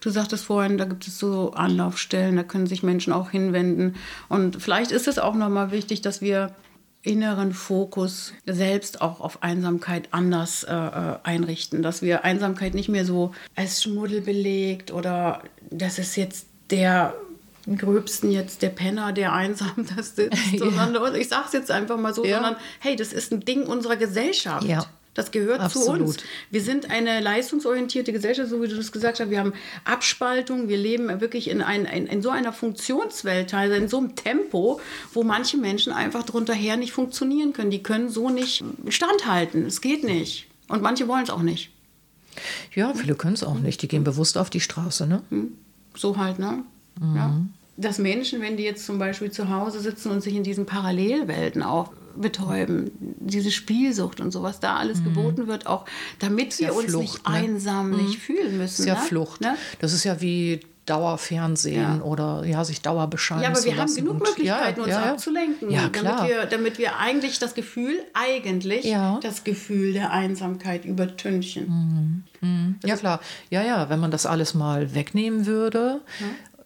Du 0.00 0.10
sagtest 0.10 0.44
vorhin, 0.44 0.78
da 0.78 0.84
gibt 0.84 1.08
es 1.08 1.18
so 1.18 1.52
Anlaufstellen, 1.52 2.36
da 2.36 2.44
können 2.44 2.66
sich 2.66 2.82
Menschen 2.82 3.12
auch 3.12 3.30
hinwenden. 3.30 3.96
Und 4.28 4.62
vielleicht 4.62 4.92
ist 4.92 5.08
es 5.08 5.18
auch 5.18 5.34
nochmal 5.34 5.72
wichtig, 5.72 6.02
dass 6.02 6.20
wir 6.20 6.54
inneren 7.02 7.52
Fokus 7.52 8.32
selbst 8.46 9.00
auch 9.00 9.20
auf 9.20 9.42
Einsamkeit 9.42 10.08
anders 10.12 10.62
äh, 10.64 10.74
äh, 10.74 11.18
einrichten, 11.22 11.82
dass 11.82 12.02
wir 12.02 12.24
Einsamkeit 12.24 12.74
nicht 12.74 12.88
mehr 12.88 13.04
so 13.04 13.32
als 13.56 13.82
Schmuddel 13.82 14.20
belegt 14.20 14.92
oder 14.92 15.42
das 15.70 15.98
ist 15.98 16.16
jetzt 16.16 16.46
der 16.70 17.14
Gröbsten 17.76 18.30
jetzt 18.30 18.62
der 18.62 18.70
Penner, 18.70 19.12
der 19.12 19.32
einsam 19.32 19.86
da 19.94 20.02
sitzt, 20.02 20.38
sondern 20.58 21.14
ich 21.14 21.28
sage 21.28 21.44
es 21.46 21.52
jetzt 21.52 21.70
einfach 21.70 21.98
mal 21.98 22.14
so, 22.14 22.24
ja. 22.24 22.36
sondern 22.36 22.56
hey, 22.80 22.96
das 22.96 23.12
ist 23.12 23.32
ein 23.32 23.40
Ding 23.40 23.64
unserer 23.64 23.96
Gesellschaft. 23.96 24.66
Ja. 24.66 24.86
Das 25.18 25.32
gehört 25.32 25.60
Absolut. 25.60 25.96
zu 25.96 26.04
uns. 26.04 26.16
Wir 26.52 26.62
sind 26.62 26.92
eine 26.92 27.18
leistungsorientierte 27.18 28.12
Gesellschaft, 28.12 28.50
so 28.50 28.62
wie 28.62 28.68
du 28.68 28.76
das 28.76 28.92
gesagt 28.92 29.18
hast. 29.18 29.30
Wir 29.30 29.40
haben 29.40 29.52
Abspaltung. 29.84 30.68
Wir 30.68 30.76
leben 30.76 31.08
wirklich 31.20 31.50
in, 31.50 31.60
ein, 31.60 31.86
in, 31.86 32.06
in 32.06 32.22
so 32.22 32.30
einer 32.30 32.52
Funktionswelt, 32.52 33.50
teilweise 33.50 33.82
in 33.82 33.88
so 33.88 33.98
einem 33.98 34.14
Tempo, 34.14 34.80
wo 35.12 35.24
manche 35.24 35.56
Menschen 35.56 35.92
einfach 35.92 36.22
drunter 36.22 36.54
her 36.54 36.76
nicht 36.76 36.92
funktionieren 36.92 37.52
können. 37.52 37.72
Die 37.72 37.82
können 37.82 38.10
so 38.10 38.30
nicht 38.30 38.62
standhalten. 38.90 39.66
Es 39.66 39.80
geht 39.80 40.04
nicht. 40.04 40.46
Und 40.68 40.82
manche 40.82 41.08
wollen 41.08 41.24
es 41.24 41.30
auch 41.30 41.42
nicht. 41.42 41.72
Ja, 42.76 42.94
viele 42.94 43.16
können 43.16 43.34
es 43.34 43.42
auch 43.42 43.58
nicht. 43.58 43.82
Die 43.82 43.88
gehen 43.88 44.04
bewusst 44.04 44.38
auf 44.38 44.50
die 44.50 44.60
Straße, 44.60 45.08
ne? 45.08 45.22
Hm. 45.30 45.58
So 45.96 46.16
halt, 46.16 46.38
ne? 46.38 46.62
Mhm. 47.00 47.16
Ja 47.16 47.40
dass 47.78 47.98
Menschen, 47.98 48.42
wenn 48.42 48.56
die 48.56 48.64
jetzt 48.64 48.84
zum 48.84 48.98
Beispiel 48.98 49.30
zu 49.30 49.48
Hause 49.48 49.80
sitzen 49.80 50.10
und 50.10 50.20
sich 50.20 50.34
in 50.34 50.42
diesen 50.42 50.66
Parallelwelten 50.66 51.62
auch 51.62 51.92
betäuben, 52.16 52.90
diese 52.98 53.52
Spielsucht 53.52 54.20
und 54.20 54.32
sowas 54.32 54.58
da 54.58 54.76
alles 54.76 54.98
mhm. 54.98 55.04
geboten 55.04 55.46
wird, 55.46 55.66
auch 55.66 55.84
damit 56.18 56.58
wir 56.58 56.68
ja 56.68 56.72
uns 56.72 56.90
Flucht, 56.90 57.02
nicht 57.02 57.28
ne? 57.28 57.34
einsam 57.34 57.90
mhm. 57.90 58.04
nicht 58.04 58.18
fühlen 58.18 58.58
müssen. 58.58 58.58
Das 58.58 58.78
ist 58.80 58.86
ja 58.86 58.94
ne? 58.94 59.00
Flucht. 59.00 59.40
Ne? 59.40 59.56
Das 59.78 59.92
ist 59.92 60.02
ja 60.02 60.20
wie 60.20 60.60
Dauerfernsehen 60.86 61.98
ja. 61.98 62.02
oder 62.02 62.44
ja, 62.44 62.64
sich 62.64 62.80
Dauerbescheiden 62.80 63.42
Ja, 63.42 63.50
aber 63.50 63.62
wir 63.62 63.76
haben 63.76 63.94
genug 63.94 64.18
Möglichkeiten, 64.20 64.80
ja, 64.80 64.84
uns 64.84 64.92
ja, 64.92 65.12
abzulenken, 65.12 65.70
ja, 65.70 65.88
damit, 65.90 66.28
wir, 66.28 66.46
damit 66.46 66.78
wir 66.78 66.96
eigentlich 66.98 67.38
das 67.38 67.54
Gefühl, 67.54 68.00
eigentlich 68.14 68.90
das 69.22 69.44
Gefühl 69.44 69.92
der 69.92 70.12
Einsamkeit 70.12 70.84
übertünchen. 70.86 72.24
Mhm. 72.40 72.48
Mhm. 72.48 72.76
Ja, 72.84 72.96
klar. 72.96 73.20
Ja, 73.50 73.62
ja, 73.62 73.90
wenn 73.90 74.00
man 74.00 74.10
das 74.10 74.24
alles 74.24 74.54
mal 74.54 74.94
wegnehmen 74.94 75.44
würde, 75.44 76.00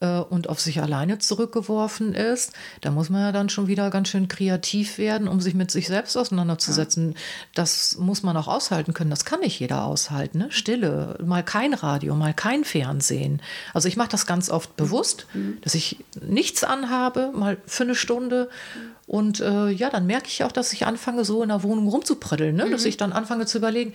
äh, 0.03 0.19
und 0.19 0.49
auf 0.49 0.61
sich 0.61 0.83
alleine 0.83 1.19
zurückgeworfen 1.19 2.15
ist, 2.15 2.53
da 2.81 2.91
muss 2.91 3.09
man 3.09 3.23
ja 3.23 3.33
dann 3.33 3.49
schon 3.49 3.69
wieder 3.69 3.89
ganz 3.91 4.09
schön 4.09 4.29
kreativ 4.29 4.99
werden, 4.99 5.29
um 5.29 5.41
sich 5.41 5.55
mit 5.55 5.71
sich 5.71 5.87
selbst 5.87 6.17
auseinanderzusetzen. 6.17 7.13
Ja. 7.13 7.19
Das 7.55 7.97
muss 7.99 8.23
man 8.23 8.37
auch 8.37 8.49
aushalten 8.49 8.93
können. 8.93 9.11
Das 9.11 9.25
kann 9.25 9.41
nicht 9.41 9.61
jeder 9.61 9.85
aushalten. 9.85 10.39
Ne? 10.39 10.47
Stille, 10.51 11.17
mal 11.25 11.45
kein 11.45 11.73
Radio, 11.73 12.15
mal 12.17 12.35
kein 12.35 12.65
Fernsehen. 12.65 13.41
Also 13.73 13.89
ich 13.89 13.97
mache 13.97 14.09
das 14.09 14.27
ganz 14.27 14.51
oft 14.51 14.77
bewusst, 14.77 15.27
mhm. 15.33 15.59
dass 15.63 15.75
ich 15.75 15.99
nichts 16.21 16.65
anhabe, 16.65 17.31
mal 17.33 17.59
für 17.67 17.85
eine 17.85 17.95
Stunde. 17.95 18.51
Und 19.07 19.41
äh, 19.41 19.69
ja, 19.69 19.91
dann 19.91 20.07
merke 20.07 20.29
ich 20.29 20.43
auch, 20.43 20.53
dass 20.53 20.73
ich 20.73 20.87
anfange, 20.87 21.25
so 21.25 21.43
in 21.43 21.51
der 21.51 21.63
Wohnung 21.63 21.87
rumzupröddeln. 21.89 22.57
Ne? 22.57 22.67
Mhm. 22.67 22.71
Dass 22.73 22.85
ich 22.85 22.97
dann 22.97 23.13
anfange 23.13 23.47
zu 23.47 23.59
überlegen, 23.59 23.93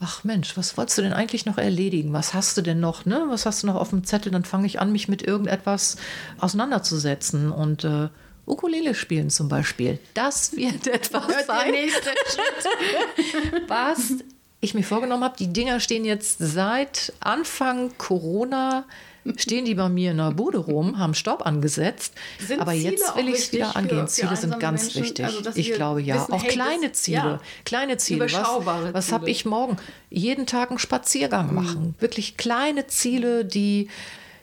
ach 0.00 0.24
Mensch, 0.24 0.56
was 0.56 0.76
wolltest 0.76 0.98
du 0.98 1.02
denn 1.02 1.12
eigentlich 1.12 1.46
noch 1.46 1.58
erledigen? 1.58 2.12
Was 2.12 2.34
hast 2.34 2.56
du 2.56 2.62
denn 2.62 2.80
noch? 2.80 3.06
Ne? 3.06 3.24
Was 3.28 3.46
hast 3.46 3.62
du 3.62 3.66
noch 3.66 3.76
auf 3.76 3.90
dem 3.90 4.04
Zettel? 4.04 4.32
Dann 4.32 4.44
fange 4.44 4.66
ich 4.66 4.80
an, 4.80 4.92
mich 4.92 5.08
mit 5.08 5.22
irgendetwas 5.22 5.96
auseinanderzusetzen 6.38 7.50
und 7.50 7.84
äh, 7.84 8.08
Ukulele 8.46 8.94
spielen 8.94 9.30
zum 9.30 9.48
Beispiel. 9.48 9.98
Das 10.14 10.56
wird 10.56 10.86
etwas 10.86 11.26
das 11.26 11.46
sein. 11.46 11.74
was 13.68 14.12
ich 14.60 14.74
mir 14.74 14.82
vorgenommen 14.82 15.24
habe. 15.24 15.36
Die 15.36 15.52
Dinger 15.52 15.80
stehen 15.80 16.04
jetzt 16.04 16.38
seit 16.38 17.12
Anfang 17.20 17.96
Corona 17.98 18.84
stehen 19.36 19.64
die 19.64 19.74
bei 19.74 19.88
mir 19.88 20.12
in 20.12 20.18
der 20.18 20.32
Bude 20.32 20.58
rum, 20.58 20.98
haben 20.98 21.14
Staub 21.14 21.44
angesetzt. 21.44 22.14
Sind 22.38 22.60
aber 22.60 22.72
Ziele 22.72 22.90
jetzt 22.90 23.16
will 23.16 23.28
ich 23.28 23.34
es 23.36 23.52
wieder 23.52 23.76
angehen. 23.76 24.08
Ziele 24.08 24.36
sind 24.36 24.58
ganz 24.60 24.82
Menschen, 24.82 25.02
wichtig. 25.02 25.24
Also, 25.24 25.50
ich 25.54 25.72
glaube 25.72 26.02
ja. 26.02 26.16
Wissen, 26.16 26.32
auch 26.32 26.42
hey, 26.42 26.50
kleine 26.50 26.88
das, 26.88 27.02
Ziele. 27.02 27.16
Ja. 27.16 27.40
Kleine 27.64 27.96
Ziele. 27.96 28.24
Was, 28.24 28.94
was 28.94 29.12
habe 29.12 29.30
ich 29.30 29.44
morgen? 29.44 29.76
Jeden 30.10 30.46
Tag 30.46 30.70
einen 30.70 30.78
Spaziergang 30.78 31.48
mhm. 31.48 31.54
machen. 31.54 31.94
Wirklich 31.98 32.36
kleine 32.36 32.86
Ziele, 32.86 33.44
die 33.44 33.88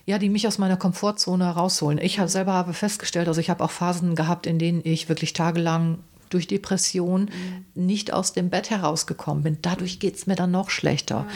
ja, 0.05 0.19
die 0.19 0.29
mich 0.29 0.47
aus 0.47 0.57
meiner 0.57 0.75
Komfortzone 0.75 1.45
herausholen. 1.45 1.97
Ich 1.97 2.19
habe 2.19 2.27
selber 2.27 2.51
habe 2.51 2.73
festgestellt, 2.73 3.29
also 3.29 3.39
ich 3.39 3.49
habe 3.49 3.63
auch 3.63 3.71
Phasen 3.71 4.15
gehabt, 4.15 4.45
in 4.47 4.59
denen 4.59 4.81
ich 4.83 5.07
wirklich 5.07 5.31
tagelang 5.31 5.99
durch 6.33 6.47
Depression 6.47 7.23
mhm. 7.23 7.65
nicht 7.85 8.13
aus 8.13 8.33
dem 8.33 8.49
Bett 8.49 8.69
herausgekommen 8.69 9.43
bin. 9.43 9.57
Dadurch 9.61 9.99
geht 9.99 10.15
es 10.15 10.27
mir 10.27 10.35
dann 10.35 10.51
noch 10.51 10.69
schlechter. 10.69 11.27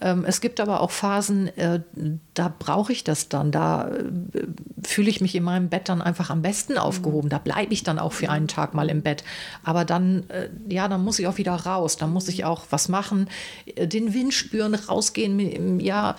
Ja. 0.00 0.12
Ähm, 0.12 0.24
es 0.26 0.40
gibt 0.40 0.60
aber 0.60 0.80
auch 0.80 0.90
Phasen, 0.90 1.48
äh, 1.56 1.80
da 2.34 2.52
brauche 2.56 2.92
ich 2.92 3.04
das 3.04 3.28
dann. 3.28 3.52
Da 3.52 3.88
äh, 3.88 4.02
fühle 4.82 5.10
ich 5.10 5.20
mich 5.20 5.34
in 5.34 5.42
meinem 5.42 5.68
Bett 5.68 5.88
dann 5.88 6.02
einfach 6.02 6.30
am 6.30 6.42
besten 6.42 6.78
aufgehoben. 6.78 7.30
Da 7.30 7.38
bleibe 7.38 7.72
ich 7.72 7.82
dann 7.82 7.98
auch 7.98 8.12
für 8.12 8.30
einen 8.30 8.48
Tag 8.48 8.74
mal 8.74 8.90
im 8.90 9.02
Bett. 9.02 9.24
Aber 9.62 9.84
dann, 9.84 10.28
äh, 10.30 10.48
ja, 10.68 10.88
dann 10.88 11.04
muss 11.04 11.18
ich 11.18 11.26
auch 11.26 11.38
wieder 11.38 11.54
raus. 11.54 11.96
Dann 11.96 12.12
muss 12.12 12.28
ich 12.28 12.44
auch 12.44 12.64
was 12.70 12.88
machen, 12.88 13.28
den 13.76 14.14
Wind 14.14 14.34
spüren, 14.34 14.74
rausgehen. 14.74 15.80
Ja, 15.80 16.16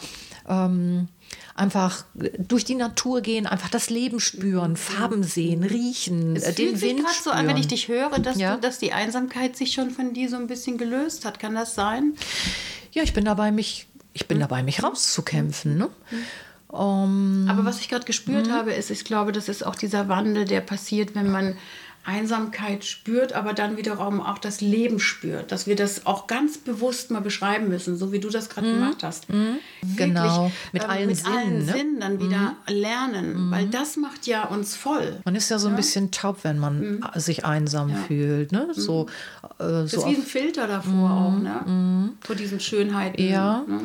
ähm, 0.48 1.08
einfach 1.56 2.06
durch 2.16 2.66
die 2.66 2.76
Natur 2.76 3.22
gehen, 3.22 3.46
einfach 3.46 3.70
das 3.70 3.90
Leben 3.90 4.20
spüren, 4.20 4.76
Farben 4.78 5.24
sehen, 5.24 5.64
riechen, 5.64 6.36
es 6.36 6.56
den 6.56 6.70
fühlt 6.78 6.82
Wind 6.82 7.10
sich 7.10 7.22
so 7.22 7.32
an, 7.32 7.48
wenn 7.48 7.58
ich 7.58 7.68
dich 7.68 7.88
höre, 7.88 8.10
dass, 8.20 8.38
ja? 8.38 8.56
du, 8.56 8.62
dass 8.62 8.80
die 8.80 8.94
Einsamkeit 8.94 9.56
sich 9.56 9.74
schon 9.74 9.92
von 9.92 10.14
dir 10.14 10.30
so 10.30 10.38
ein 10.38 10.48
bisschen 10.48 10.78
gelöst 10.78 11.26
hat. 11.26 11.40
Kann 11.40 11.56
das 11.56 11.76
sein? 11.76 12.14
Ja, 12.94 13.04
ich 13.04 13.14
bin 13.14 13.26
dabei, 13.26 13.52
mich, 13.52 13.88
ich 14.14 14.28
bin 14.28 14.36
hm. 14.38 14.42
dabei, 14.42 14.64
mich 14.64 14.84
rauszukämpfen. 14.84 15.78
Ne? 15.78 15.90
Hm. 16.10 16.20
Um, 16.72 17.48
Aber 17.50 17.66
was 17.66 17.82
ich 17.82 17.90
gerade 17.90 18.06
gespürt 18.06 18.48
Mhm. 18.48 18.52
habe, 18.54 18.72
ist, 18.72 18.92
ich 18.92 19.04
glaube, 19.04 19.34
das 19.34 19.50
ist 19.50 19.66
auch 19.66 19.76
dieser 19.76 20.08
Wandel, 20.08 20.46
der 20.46 20.62
passiert, 20.62 21.16
wenn 21.16 21.30
man 21.30 21.58
Einsamkeit 22.04 22.84
spürt, 22.84 23.34
aber 23.34 23.54
dann 23.54 23.78
wiederum 23.78 24.22
auch 24.22 24.38
das 24.40 24.60
Leben 24.62 25.00
spürt, 25.00 25.52
dass 25.52 25.68
wir 25.68 25.76
das 25.76 26.06
auch 26.06 26.28
ganz 26.28 26.58
bewusst 26.58 27.12
mal 27.12 27.22
beschreiben 27.22 27.68
müssen, 27.70 27.96
so 27.98 28.12
wie 28.12 28.20
du 28.20 28.30
das 28.30 28.50
gerade 28.50 28.72
gemacht 28.74 29.04
hast. 29.04 29.28
Wirklich, 29.30 29.52
Mhm. 29.82 29.96
Genau, 29.98 30.52
mit 30.72 30.84
ähm, 30.84 30.90
allen 30.90 31.08
mit 31.08 31.18
Sinnen, 31.18 31.38
allen 31.38 31.54
ne? 31.66 31.72
Mhm. 31.72 31.78
Sinnen 31.78 32.00
dann 32.00 32.20
wieder 32.20 32.56
lernen, 32.68 33.52
weil 33.52 33.68
das 33.68 33.98
macht 33.98 34.28
ja 34.28 34.46
uns 34.48 34.76
voll. 34.76 35.20
man 35.26 35.36
ist 35.36 35.50
ja 35.50 35.60
so 35.60 35.68
ein 35.68 35.76
bisschen 35.76 36.12
taub, 36.12 36.40
wenn 36.44 36.60
man 36.60 37.04
sich 37.16 37.46
einsam 37.46 37.94
fühlt. 38.08 38.52
Ne? 38.52 38.68
So, 38.74 39.08
äh, 39.60 39.64
Das 39.64 39.92
so 39.92 39.98
ist 40.02 40.06
wie 40.08 40.16
ein 40.16 40.24
Filter 40.24 40.68
davor 40.68 41.12
auch, 41.12 41.38
ne? 41.40 42.12
Vor 42.22 42.36
diesen 42.36 42.60
Schönheiten. 42.60 43.22
Ja. 43.22 43.64
Ne? 43.68 43.82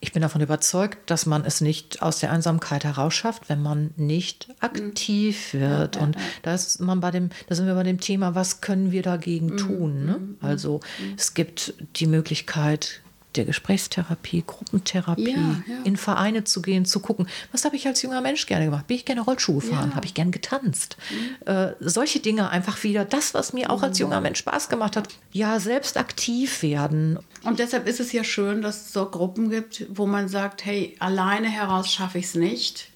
Ich 0.00 0.12
bin 0.12 0.22
davon 0.22 0.40
überzeugt, 0.40 1.10
dass 1.10 1.26
man 1.26 1.44
es 1.44 1.60
nicht 1.60 2.02
aus 2.02 2.20
der 2.20 2.30
Einsamkeit 2.30 2.84
herausschafft, 2.84 3.48
wenn 3.48 3.62
man 3.62 3.90
nicht 3.96 4.48
aktiv 4.60 5.54
wird. 5.54 5.96
Und 5.96 6.16
da 6.42 6.54
ist 6.54 6.80
man 6.80 7.00
bei 7.00 7.10
dem, 7.10 7.30
da 7.48 7.54
sind 7.54 7.66
wir 7.66 7.74
bei 7.74 7.82
dem 7.82 8.00
Thema, 8.00 8.34
was 8.34 8.60
können 8.60 8.92
wir 8.92 9.02
dagegen 9.02 9.56
tun? 9.56 10.06
Ne? 10.06 10.20
Also 10.40 10.80
es 11.16 11.34
gibt 11.34 11.74
die 11.96 12.06
Möglichkeit 12.06 13.02
der 13.36 13.44
Gesprächstherapie, 13.44 14.44
Gruppentherapie, 14.46 15.30
Ja, 15.30 15.62
ja. 15.66 15.82
in 15.84 15.96
Vereine 15.96 16.44
zu 16.44 16.62
gehen, 16.62 16.84
zu 16.84 17.00
gucken, 17.00 17.28
was 17.52 17.64
habe 17.64 17.76
ich 17.76 17.86
als 17.86 18.02
junger 18.02 18.20
Mensch 18.20 18.46
gerne 18.46 18.64
gemacht? 18.66 18.86
Bin 18.86 18.96
ich 18.96 19.04
gerne 19.04 19.20
Rollschuh 19.20 19.56
gefahren? 19.56 19.94
Habe 19.94 20.06
ich 20.06 20.14
gerne 20.14 20.30
getanzt? 20.30 20.96
Äh, 21.44 21.68
solche 21.80 22.20
Dinge 22.20 22.50
einfach 22.50 22.82
wieder, 22.82 23.04
das, 23.04 23.34
was 23.34 23.52
mir 23.52 23.70
auch 23.70 23.82
als 23.82 23.98
junger 23.98 24.20
Mensch 24.20 24.38
Spaß 24.38 24.68
gemacht 24.68 24.96
hat, 24.96 25.08
ja, 25.32 25.60
selbst 25.60 25.96
aktiv 25.96 26.62
werden. 26.62 27.18
Und 27.42 27.58
deshalb 27.58 27.86
ist 27.86 28.00
es 28.00 28.12
ja 28.12 28.24
schön, 28.24 28.62
dass 28.62 28.86
es 28.86 28.92
so 28.92 29.06
Gruppen 29.06 29.50
gibt, 29.50 29.86
wo 29.90 30.06
man 30.06 30.28
sagt, 30.28 30.64
hey, 30.64 30.96
alleine 30.98 31.48
heraus 31.48 31.92
schaffe 31.92 32.18
ich 32.18 32.26
es 32.26 32.34
nicht. 32.34 32.90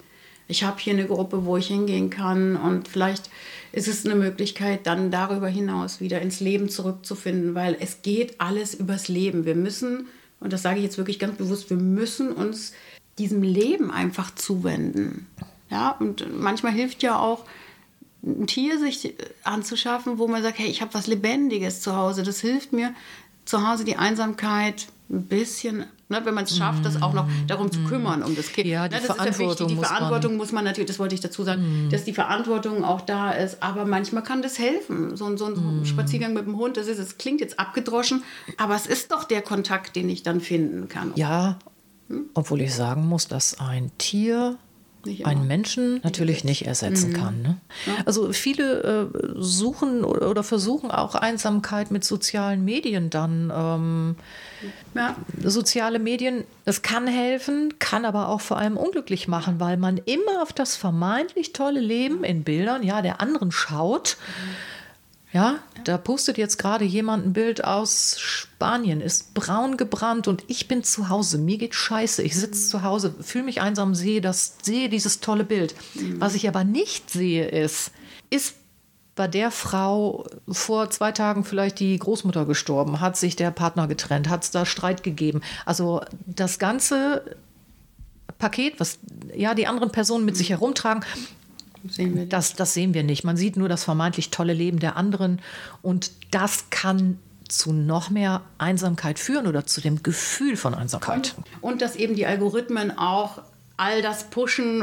Ich 0.47 0.63
habe 0.63 0.79
hier 0.79 0.93
eine 0.93 1.05
Gruppe, 1.05 1.45
wo 1.45 1.55
ich 1.55 1.67
hingehen 1.67 2.09
kann 2.09 2.57
und 2.57 2.89
vielleicht 2.89 3.29
ist 3.71 3.87
es 3.87 4.05
eine 4.05 4.15
Möglichkeit, 4.15 4.85
dann 4.85 5.09
darüber 5.09 5.47
hinaus 5.47 6.01
wieder 6.01 6.21
ins 6.21 6.41
Leben 6.41 6.67
zurückzufinden, 6.67 7.55
weil 7.55 7.77
es 7.79 8.01
geht 8.01 8.41
alles 8.41 8.73
übers 8.73 9.07
Leben. 9.07 9.45
Wir 9.45 9.55
müssen, 9.55 10.07
und 10.41 10.51
das 10.51 10.61
sage 10.61 10.77
ich 10.77 10.83
jetzt 10.83 10.97
wirklich 10.97 11.19
ganz 11.19 11.37
bewusst, 11.37 11.69
wir 11.69 11.77
müssen 11.77 12.33
uns 12.33 12.73
diesem 13.17 13.43
Leben 13.43 13.91
einfach 13.91 14.35
zuwenden. 14.35 15.27
Ja, 15.69 15.91
und 15.91 16.37
manchmal 16.37 16.73
hilft 16.73 17.01
ja 17.01 17.17
auch, 17.17 17.45
ein 18.23 18.45
Tier 18.45 18.77
sich 18.77 19.15
anzuschaffen, 19.43 20.19
wo 20.19 20.27
man 20.27 20.43
sagt, 20.43 20.59
hey, 20.59 20.67
ich 20.67 20.81
habe 20.81 20.93
was 20.93 21.07
Lebendiges 21.07 21.81
zu 21.81 21.95
Hause. 21.95 22.21
Das 22.23 22.39
hilft 22.41 22.71
mir, 22.71 22.93
zu 23.45 23.67
Hause 23.67 23.83
die 23.83 23.95
Einsamkeit 23.95 24.87
ein 25.09 25.23
bisschen, 25.23 25.85
ne, 26.11 26.21
wenn 26.23 26.33
man 26.35 26.43
es 26.43 26.55
schafft, 26.55 26.85
das 26.85 27.01
auch 27.01 27.13
noch 27.13 27.27
darum 27.47 27.71
zu 27.71 27.79
kümmern, 27.85 28.21
um 28.21 28.35
das 28.35 28.51
Kind. 28.51 28.67
Ja, 28.67 28.87
die 28.87 28.93
ne, 28.95 29.01
das 29.01 29.09
ist 29.09 29.15
Verantwortung 29.15 29.49
wichtig. 29.49 29.67
Die 29.67 29.73
muss 29.75 29.81
man- 29.89 29.95
Verantwortung 29.97 30.37
muss 30.37 30.51
man 30.51 30.63
natürlich, 30.63 30.87
das 30.87 30.99
wollte 30.99 31.15
ich 31.15 31.21
dazu 31.21 31.43
sagen, 31.43 31.87
dass 31.91 32.03
die 32.03 32.13
Verantwortung 32.13 32.83
auch 32.83 33.01
da 33.01 33.31
ist. 33.31 33.63
Aber 33.63 33.85
manchmal 33.85 34.21
kann 34.23 34.41
das 34.43 34.59
helfen. 34.59 35.15
So, 35.17 35.25
ein- 35.25 35.37
so 35.37 35.45
ein 35.47 35.85
Spaziergang 35.85 36.33
mit 36.33 36.45
dem 36.45 36.57
Hund, 36.57 36.77
das 36.77 36.87
ist, 36.87 36.99
es 36.99 37.17
klingt 37.17 37.41
jetzt 37.41 37.59
abgedroschen, 37.59 38.23
aber 38.57 38.75
es 38.75 38.85
ist 38.85 39.11
doch 39.11 39.23
der 39.23 39.41
Kontakt, 39.41 39.95
den 39.95 40.09
ich 40.09 40.21
dann 40.21 40.41
finden 40.41 40.87
kann. 40.89 41.13
Ja, 41.15 41.57
obwohl 42.33 42.61
ich 42.61 42.73
sagen 42.75 43.07
muss, 43.07 43.27
dass 43.27 43.59
ein 43.59 43.89
Tier. 43.97 44.57
Einen 45.23 45.47
Menschen 45.47 45.99
natürlich 46.03 46.43
nicht 46.43 46.65
ersetzen 46.67 47.13
kann. 47.13 47.41
Ne? 47.41 47.57
Also 48.05 48.31
viele 48.33 49.09
äh, 49.13 49.33
suchen 49.37 50.03
oder, 50.03 50.43
versuchen 50.43 50.91
auch 50.91 51.15
Einsamkeit 51.15 51.91
mit 51.91 52.03
sozialen 52.03 52.63
Medien 52.65 53.09
dann. 53.09 53.51
Ähm, 53.55 54.15
Ja. 54.93 55.15
soziale 55.43 55.97
Medien, 55.97 56.43
das 56.65 56.81
kann 56.81 57.07
helfen, 57.07 57.79
kann 57.79 58.05
aber 58.05 58.27
auch 58.27 58.41
vor 58.41 58.57
allem 58.57 58.77
unglücklich 58.77 59.27
machen, 59.27 59.59
weil 59.59 59.77
man 59.77 59.97
immer 59.97 60.43
auf 60.43 60.53
das 60.53 60.75
vermeintlich 60.75 61.53
tolle 61.53 61.79
Leben 61.79 62.23
in 62.23 62.43
Bildern, 62.43 62.83
ja, 62.83 63.01
der 63.01 63.21
anderen 63.21 63.51
schaut. 63.51 64.17
Ja, 65.33 65.59
da 65.85 65.97
postet 65.97 66.37
jetzt 66.37 66.57
gerade 66.57 66.83
jemand 66.83 67.25
ein 67.25 67.33
Bild 67.33 67.63
aus 67.63 68.19
Spanien, 68.19 68.99
ist 68.99 69.33
braun 69.33 69.77
gebrannt 69.77 70.27
und 70.27 70.43
ich 70.47 70.67
bin 70.67 70.83
zu 70.83 71.07
Hause. 71.07 71.37
Mir 71.37 71.57
geht 71.57 71.73
scheiße. 71.73 72.21
Ich 72.21 72.35
sitze 72.35 72.67
zu 72.67 72.83
Hause, 72.83 73.15
fühle 73.21 73.45
mich 73.45 73.61
einsam, 73.61 73.95
sehe 73.95 74.19
das, 74.19 74.57
sehe 74.61 74.89
dieses 74.89 75.21
tolle 75.21 75.45
Bild. 75.45 75.73
Was 76.17 76.35
ich 76.35 76.49
aber 76.49 76.65
nicht 76.65 77.09
sehe, 77.09 77.47
ist, 77.47 77.91
ist 78.29 78.55
bei 79.15 79.27
der 79.27 79.51
Frau 79.51 80.25
vor 80.49 80.89
zwei 80.89 81.11
Tagen 81.11 81.45
vielleicht 81.45 81.79
die 81.79 81.97
Großmutter 81.97 82.45
gestorben, 82.45 82.99
hat 82.99 83.15
sich 83.15 83.35
der 83.35 83.51
Partner 83.51 83.87
getrennt, 83.87 84.29
hat 84.29 84.43
es 84.43 84.51
da 84.51 84.65
Streit 84.65 85.03
gegeben. 85.03 85.41
Also 85.65 86.01
das 86.25 86.59
ganze 86.59 87.37
Paket, 88.37 88.79
was 88.79 88.99
ja 89.35 89.53
die 89.53 89.67
anderen 89.67 89.91
Personen 89.91 90.25
mit 90.25 90.35
sich 90.35 90.49
herumtragen, 90.49 91.03
Sehen 91.89 92.15
wir 92.15 92.25
das, 92.25 92.53
das 92.55 92.73
sehen 92.73 92.93
wir 92.93 93.03
nicht. 93.03 93.23
Man 93.23 93.37
sieht 93.37 93.57
nur 93.57 93.69
das 93.69 93.83
vermeintlich 93.83 94.29
tolle 94.29 94.53
Leben 94.53 94.79
der 94.79 94.95
anderen 94.97 95.41
und 95.81 96.11
das 96.31 96.69
kann 96.69 97.17
zu 97.47 97.73
noch 97.73 98.09
mehr 98.09 98.41
Einsamkeit 98.59 99.19
führen 99.19 99.45
oder 99.47 99.65
zu 99.65 99.81
dem 99.81 100.03
Gefühl 100.03 100.55
von 100.55 100.73
Einsamkeit. 100.73 101.35
Und 101.59 101.81
dass 101.81 101.95
eben 101.97 102.15
die 102.15 102.25
Algorithmen 102.25 102.97
auch 102.97 103.41
all 103.77 104.01
das 104.03 104.25
pushen, 104.29 104.79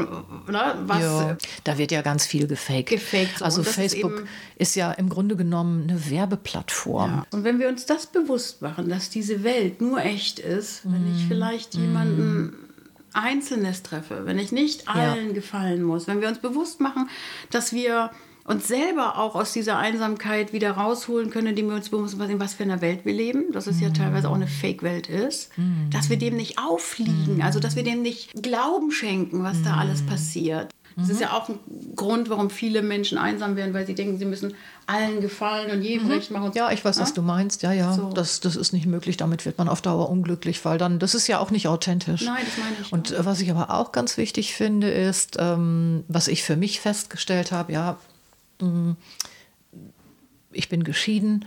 ne, 0.47 0.75
was 0.85 0.99
Ja, 1.01 1.37
da 1.63 1.77
wird 1.77 1.91
ja 1.91 2.01
ganz 2.01 2.25
viel 2.25 2.47
gefaked. 2.47 2.89
Gefaked, 2.89 3.37
so. 3.39 3.45
Also 3.45 3.61
Und 3.61 3.67
ist 3.67 3.75
Facebook 3.75 4.11
eben- 4.11 4.27
ist, 4.57 4.75
ja 4.75 4.91
im 4.91 5.07
Grunde 5.09 5.37
genommen 5.37 5.89
eine 5.89 6.09
Werbeplattform. 6.11 7.09
Ja. 7.11 7.25
Und 7.31 7.43
wenn 7.45 7.59
wir 7.59 7.69
uns 7.69 7.85
das 7.85 8.07
bewusst 8.07 8.61
machen, 8.61 8.89
dass 8.89 9.09
diese 9.09 9.43
Welt 9.43 9.79
nur 9.79 10.01
echt 10.01 10.39
ist, 10.39 10.81
wenn 10.83 11.09
Mhm. 11.09 11.15
ich 11.15 11.25
vielleicht 11.27 11.75
jemanden 11.75 12.53
Einzelnes 13.13 13.83
treffe, 13.83 14.25
wenn 14.25 14.39
ich 14.39 14.51
nicht 14.51 14.87
allen 14.87 15.33
gefallen 15.33 15.83
muss, 15.83 16.07
wenn 16.07 16.21
wir 16.21 16.27
uns 16.27 16.39
bewusst 16.39 16.79
machen, 16.79 17.09
dass 17.49 17.73
wir 17.73 18.11
uns 18.45 18.67
selber 18.67 19.19
auch 19.19 19.35
aus 19.35 19.53
dieser 19.53 19.77
Einsamkeit 19.77 20.53
wieder 20.53 20.71
rausholen 20.71 21.29
können, 21.29 21.47
indem 21.47 21.69
wir 21.69 21.75
uns 21.75 21.89
bewusst 21.89 22.17
machen, 22.17 22.31
in 22.31 22.39
was 22.39 22.55
für 22.55 22.63
einer 22.63 22.81
Welt 22.81 23.05
wir 23.05 23.13
leben, 23.13 23.51
dass 23.51 23.67
es 23.67 23.79
ja 23.79 23.91
teilweise 23.91 24.27
auch 24.27 24.33
eine 24.33 24.47
Fake-Welt 24.47 25.07
ist, 25.07 25.51
dass 25.91 26.09
wir 26.09 26.17
dem 26.17 26.35
nicht 26.35 26.57
auffliegen, 26.57 27.43
also 27.43 27.59
dass 27.59 27.75
wir 27.75 27.83
dem 27.83 28.01
nicht 28.01 28.41
Glauben 28.41 28.91
schenken, 28.91 29.43
was 29.43 29.61
da 29.61 29.75
alles 29.77 30.03
passiert. 30.03 30.71
Das 30.99 31.09
ist 31.09 31.21
ja 31.21 31.33
auch 31.33 31.49
ein 31.49 31.59
Grund, 31.95 32.29
warum 32.29 32.49
viele 32.49 32.81
Menschen 32.81 33.17
einsam 33.17 33.55
werden, 33.55 33.73
weil 33.73 33.85
sie 33.85 33.95
denken, 33.95 34.17
sie 34.17 34.25
müssen 34.25 34.53
allen 34.87 35.21
gefallen 35.21 35.71
und 35.71 35.81
jedem 35.81 36.07
recht 36.09 36.31
machen. 36.31 36.51
Ja, 36.55 36.71
ich 36.71 36.83
weiß, 36.83 36.99
was 36.99 37.13
du 37.13 37.21
meinst. 37.21 37.61
Ja, 37.61 37.71
ja, 37.71 37.93
So. 37.93 38.09
das, 38.11 38.39
das 38.39 38.55
ist 38.55 38.73
nicht 38.73 38.85
möglich. 38.85 39.17
Damit 39.17 39.45
wird 39.45 39.57
man 39.57 39.69
auf 39.69 39.81
Dauer 39.81 40.09
unglücklich, 40.09 40.63
weil 40.65 40.77
dann, 40.77 40.99
das 40.99 41.15
ist 41.15 41.27
ja 41.27 41.39
auch 41.39 41.51
nicht 41.51 41.67
authentisch. 41.67 42.23
Nein, 42.23 42.43
das 42.45 42.57
meine 42.57 42.75
ich 42.81 42.91
Und 42.91 43.11
äh, 43.11 43.25
was 43.25 43.39
ich 43.41 43.51
aber 43.51 43.69
auch 43.73 43.91
ganz 43.91 44.17
wichtig 44.17 44.53
finde, 44.55 44.89
ist, 44.89 45.37
ähm, 45.39 46.03
was 46.07 46.27
ich 46.27 46.43
für 46.43 46.55
mich 46.55 46.79
festgestellt 46.79 47.51
habe, 47.51 47.73
ja, 47.73 47.97
mh, 48.61 48.95
ich 50.51 50.69
bin 50.69 50.83
geschieden 50.83 51.45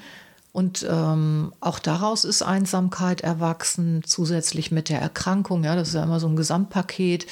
und 0.53 0.87
ähm, 0.89 1.53
auch 1.61 1.79
daraus 1.79 2.25
ist 2.25 2.43
Einsamkeit 2.43 3.23
erwachsen, 3.23 4.03
zusätzlich 4.05 4.71
mit 4.71 4.89
der 4.91 5.01
Erkrankung. 5.01 5.65
Ja, 5.65 5.75
das 5.75 5.89
ist 5.89 5.95
ja 5.95 6.05
immer 6.05 6.21
so 6.21 6.29
ein 6.29 6.37
Gesamtpaket. 6.37 7.27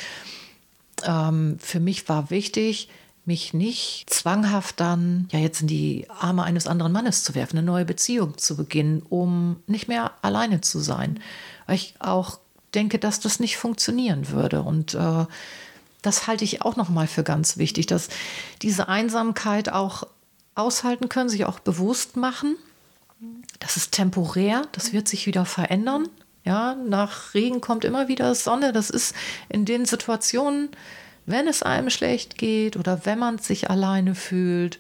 Ähm, 1.05 1.59
für 1.59 1.81
mich 1.81 2.09
war 2.09 2.31
wichtig, 2.31 2.89
mich 3.25 3.55
nicht 3.55 4.09
zwanghaft 4.09 4.81
dann 4.81 5.29
ja 5.31 5.39
jetzt 5.39 5.61
in 5.61 5.67
die 5.67 6.07
Arme 6.09 6.43
eines 6.43 6.67
anderen 6.67 6.93
Mannes 6.93 7.23
zu 7.23 7.35
werfen, 7.35 7.59
eine 7.59 7.67
neue 7.67 7.85
Beziehung 7.85 8.39
zu 8.39 8.57
beginnen, 8.57 9.03
um 9.09 9.63
nicht 9.67 9.89
mehr 9.89 10.13
alleine 10.23 10.61
zu 10.61 10.81
sein. 10.81 11.21
Weil 11.67 11.77
ich 11.77 11.95
auch 12.01 12.39
denke, 12.75 12.99
dass 12.99 13.21
das 13.21 13.41
nicht 13.41 13.57
funktionieren 13.57 14.31
würde. 14.31 14.63
Und 14.63 14.95
äh, 14.95 15.27
das 16.03 16.27
halte 16.27 16.45
ich 16.45 16.63
auch 16.63 16.77
noch 16.77 16.89
mal 16.89 17.07
für 17.07 17.23
ganz 17.23 17.57
wichtig, 17.57 17.87
dass 17.87 18.09
diese 18.63 18.89
Einsamkeit 18.89 19.71
auch 19.71 20.05
aushalten 20.55 21.09
können, 21.09 21.29
sich 21.29 21.45
auch 21.45 21.61
bewusst 21.61 22.17
machen. 22.17 22.57
Das 23.59 23.77
ist 23.77 23.93
temporär, 23.93 24.67
das 24.73 24.93
wird 24.93 25.09
sich 25.09 25.27
wieder 25.27 25.45
verändern. 25.45 26.09
Ja, 26.45 26.75
nach 26.75 27.35
Regen 27.35 27.61
kommt 27.61 27.85
immer 27.85 28.09
wieder 28.09 28.35
Sonne. 28.35 28.73
Das 28.73 28.91
ist 28.91 29.15
in 29.49 29.65
den 29.65 29.85
Situationen, 29.85 30.71
wenn 31.27 31.47
es 31.47 31.63
einem 31.63 31.91
schlecht 31.91 32.39
geht 32.39 32.77
oder 32.77 33.05
wenn 33.05 33.19
man 33.19 33.39
sich 33.39 33.71
alleine 33.71 34.15
fühlt, 34.15 34.79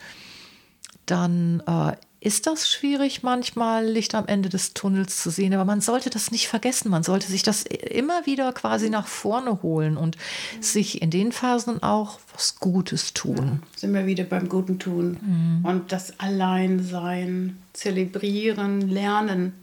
dann 1.06 1.62
äh, 1.66 1.96
ist 2.20 2.46
das 2.46 2.70
schwierig, 2.70 3.22
manchmal 3.22 3.86
Licht 3.86 4.14
am 4.14 4.26
Ende 4.26 4.50
des 4.50 4.74
Tunnels 4.74 5.22
zu 5.22 5.30
sehen. 5.30 5.54
Aber 5.54 5.64
man 5.64 5.80
sollte 5.80 6.10
das 6.10 6.30
nicht 6.30 6.48
vergessen. 6.48 6.90
Man 6.90 7.02
sollte 7.02 7.26
sich 7.26 7.42
das 7.42 7.62
immer 7.62 8.26
wieder 8.26 8.52
quasi 8.52 8.90
nach 8.90 9.06
vorne 9.06 9.62
holen 9.62 9.96
und 9.96 10.18
sich 10.60 11.00
in 11.00 11.10
den 11.10 11.32
Phasen 11.32 11.82
auch 11.82 12.20
was 12.34 12.60
Gutes 12.60 13.14
tun. 13.14 13.62
sind 13.74 13.94
wir 13.94 14.06
wieder 14.06 14.24
beim 14.24 14.50
guten 14.50 14.78
Tun. 14.78 15.16
Mhm. 15.20 15.64
Und 15.64 15.92
das 15.92 16.20
Alleinsein, 16.20 17.56
zelebrieren, 17.72 18.82
lernen. 18.82 19.54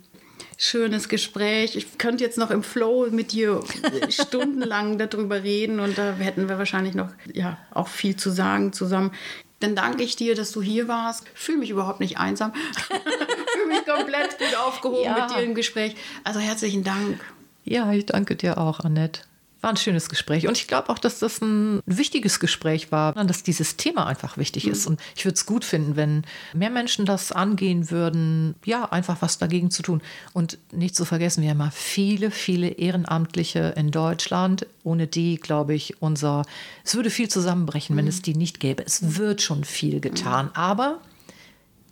Schönes 0.57 1.07
Gespräch. 1.07 1.75
Ich 1.75 1.97
könnte 1.99 2.23
jetzt 2.23 2.37
noch 2.37 2.49
im 2.49 2.63
Flow 2.63 3.07
mit 3.11 3.31
dir 3.31 3.61
stundenlang 4.09 4.97
darüber 4.97 5.43
reden 5.43 5.79
und 5.79 5.97
da 5.97 6.13
hätten 6.13 6.49
wir 6.49 6.57
wahrscheinlich 6.57 6.95
noch 6.95 7.09
ja, 7.31 7.57
auch 7.71 7.87
viel 7.87 8.15
zu 8.15 8.31
sagen 8.31 8.73
zusammen. 8.73 9.11
Dann 9.59 9.75
danke 9.75 10.03
ich 10.03 10.15
dir, 10.15 10.35
dass 10.35 10.51
du 10.51 10.61
hier 10.61 10.87
warst. 10.87 11.25
Fühle 11.33 11.59
mich 11.59 11.69
überhaupt 11.69 11.99
nicht 11.99 12.17
einsam. 12.17 12.53
Fühle 13.53 13.67
mich 13.67 13.85
komplett 13.85 14.37
gut 14.37 14.55
aufgehoben 14.57 15.03
Ja. 15.03 15.27
mit 15.27 15.35
dir 15.37 15.43
im 15.43 15.55
Gespräch. 15.55 15.95
Also 16.23 16.39
herzlichen 16.39 16.83
Dank. 16.83 17.19
Ja, 17.63 17.91
ich 17.91 18.05
danke 18.05 18.35
dir 18.35 18.57
auch, 18.57 18.79
Annette. 18.79 19.21
War 19.67 19.73
ein 19.73 19.77
schönes 19.77 20.07
Gespräch. 20.07 20.47
Und 20.47 20.57
ich 20.57 20.67
glaube 20.67 20.87
auch, 20.87 20.97
dass 20.97 21.19
das 21.19 21.41
ein 21.41 21.81
wichtiges 21.85 22.39
Gespräch 22.39 22.89
war, 22.89 23.13
dass 23.25 23.43
dieses 23.43 23.75
Thema 23.75 24.07
einfach 24.07 24.37
wichtig 24.37 24.65
mhm. 24.65 24.71
ist. 24.71 24.87
Und 24.87 25.01
ich 25.13 25.25
würde 25.25 25.35
es 25.35 25.45
gut 25.45 25.65
finden, 25.65 25.97
wenn 25.97 26.23
mehr 26.53 26.69
Menschen 26.69 27.05
das 27.05 27.33
angehen 27.33 27.91
würden, 27.91 28.55
ja, 28.63 28.85
einfach 28.85 29.17
was 29.19 29.39
dagegen 29.39 29.69
zu 29.69 29.83
tun. 29.83 30.01
Und 30.31 30.57
nicht 30.71 30.95
zu 30.95 31.03
vergessen, 31.03 31.43
wir 31.43 31.49
haben 31.49 31.59
ja 31.59 31.69
viele, 31.69 32.31
viele 32.31 32.69
Ehrenamtliche 32.69 33.73
in 33.75 33.91
Deutschland, 33.91 34.65
ohne 34.85 35.05
die, 35.05 35.35
glaube 35.35 35.73
ich, 35.73 36.01
unser, 36.01 36.43
es 36.85 36.95
würde 36.95 37.09
viel 37.09 37.27
zusammenbrechen, 37.27 37.93
mhm. 37.93 37.99
wenn 37.99 38.07
es 38.07 38.21
die 38.21 38.35
nicht 38.35 38.61
gäbe. 38.61 38.85
Es 38.85 39.17
wird 39.17 39.41
schon 39.41 39.65
viel 39.65 39.99
getan. 39.99 40.45
Mhm. 40.45 40.51
Aber 40.53 41.01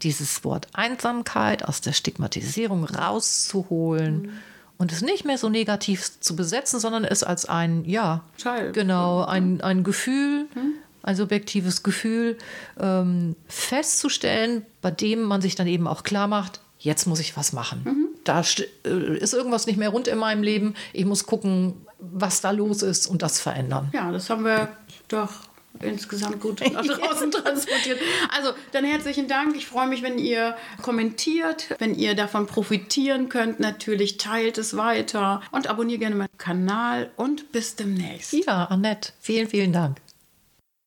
dieses 0.01 0.45
Wort 0.45 0.69
Einsamkeit 0.71 1.65
aus 1.65 1.81
der 1.81 1.91
Stigmatisierung 1.91 2.85
rauszuholen 2.85 4.21
mhm 4.21 4.54
und 4.77 4.91
es 4.91 5.01
nicht 5.01 5.25
mehr 5.25 5.37
so 5.37 5.49
negativ 5.49 6.19
zu 6.19 6.35
besetzen, 6.35 6.79
sondern 6.79 7.05
es 7.05 7.23
als 7.23 7.45
ein, 7.45 7.85
ja, 7.85 8.23
Teil. 8.37 8.71
genau, 8.71 9.23
ein, 9.23 9.61
ein 9.61 9.83
Gefühl, 9.83 10.47
hm? 10.53 10.73
ein 11.03 11.15
subjektives 11.15 11.83
Gefühl 11.83 12.37
ähm, 12.79 13.35
festzustellen, 13.47 14.65
bei 14.81 14.91
dem 14.91 15.23
man 15.23 15.41
sich 15.41 15.55
dann 15.55 15.67
eben 15.67 15.87
auch 15.87 16.03
klar 16.03 16.27
macht, 16.27 16.61
jetzt 16.79 17.05
muss 17.05 17.19
ich 17.19 17.37
was 17.37 17.53
machen. 17.53 17.81
Mhm. 17.85 18.07
Da 18.23 18.41
äh, 18.41 19.17
ist 19.17 19.33
irgendwas 19.33 19.65
nicht 19.67 19.77
mehr 19.77 19.89
rund 19.89 20.07
in 20.07 20.17
meinem 20.17 20.43
Leben. 20.43 20.73
Ich 20.93 21.05
muss 21.05 21.25
gucken, 21.25 21.85
was 21.99 22.41
da 22.41 22.51
los 22.51 22.81
ist 22.81 23.07
und 23.07 23.21
das 23.21 23.39
verändern. 23.39 23.89
Ja, 23.93 24.11
das 24.11 24.29
haben 24.29 24.43
wir 24.43 24.69
doch 25.07 25.31
insgesamt 25.81 26.39
gut 26.39 26.61
nach 26.73 26.85
draußen 26.85 27.31
transportiert. 27.31 27.99
Also, 28.35 28.51
dann 28.71 28.85
herzlichen 28.85 29.27
Dank. 29.27 29.55
Ich 29.55 29.65
freue 29.65 29.87
mich, 29.87 30.01
wenn 30.01 30.17
ihr 30.17 30.55
kommentiert, 30.81 31.75
wenn 31.79 31.95
ihr 31.95 32.15
davon 32.15 32.47
profitieren 32.47 33.29
könnt. 33.29 33.59
Natürlich 33.59 34.17
teilt 34.17 34.57
es 34.57 34.77
weiter 34.77 35.41
und 35.51 35.67
abonniert 35.67 35.99
gerne 35.99 36.15
meinen 36.15 36.37
Kanal 36.37 37.11
und 37.15 37.51
bis 37.51 37.75
demnächst. 37.75 38.33
Ja, 38.33 38.65
Annette, 38.65 39.13
vielen, 39.19 39.47
vielen 39.47 39.73
Dank. 39.73 39.97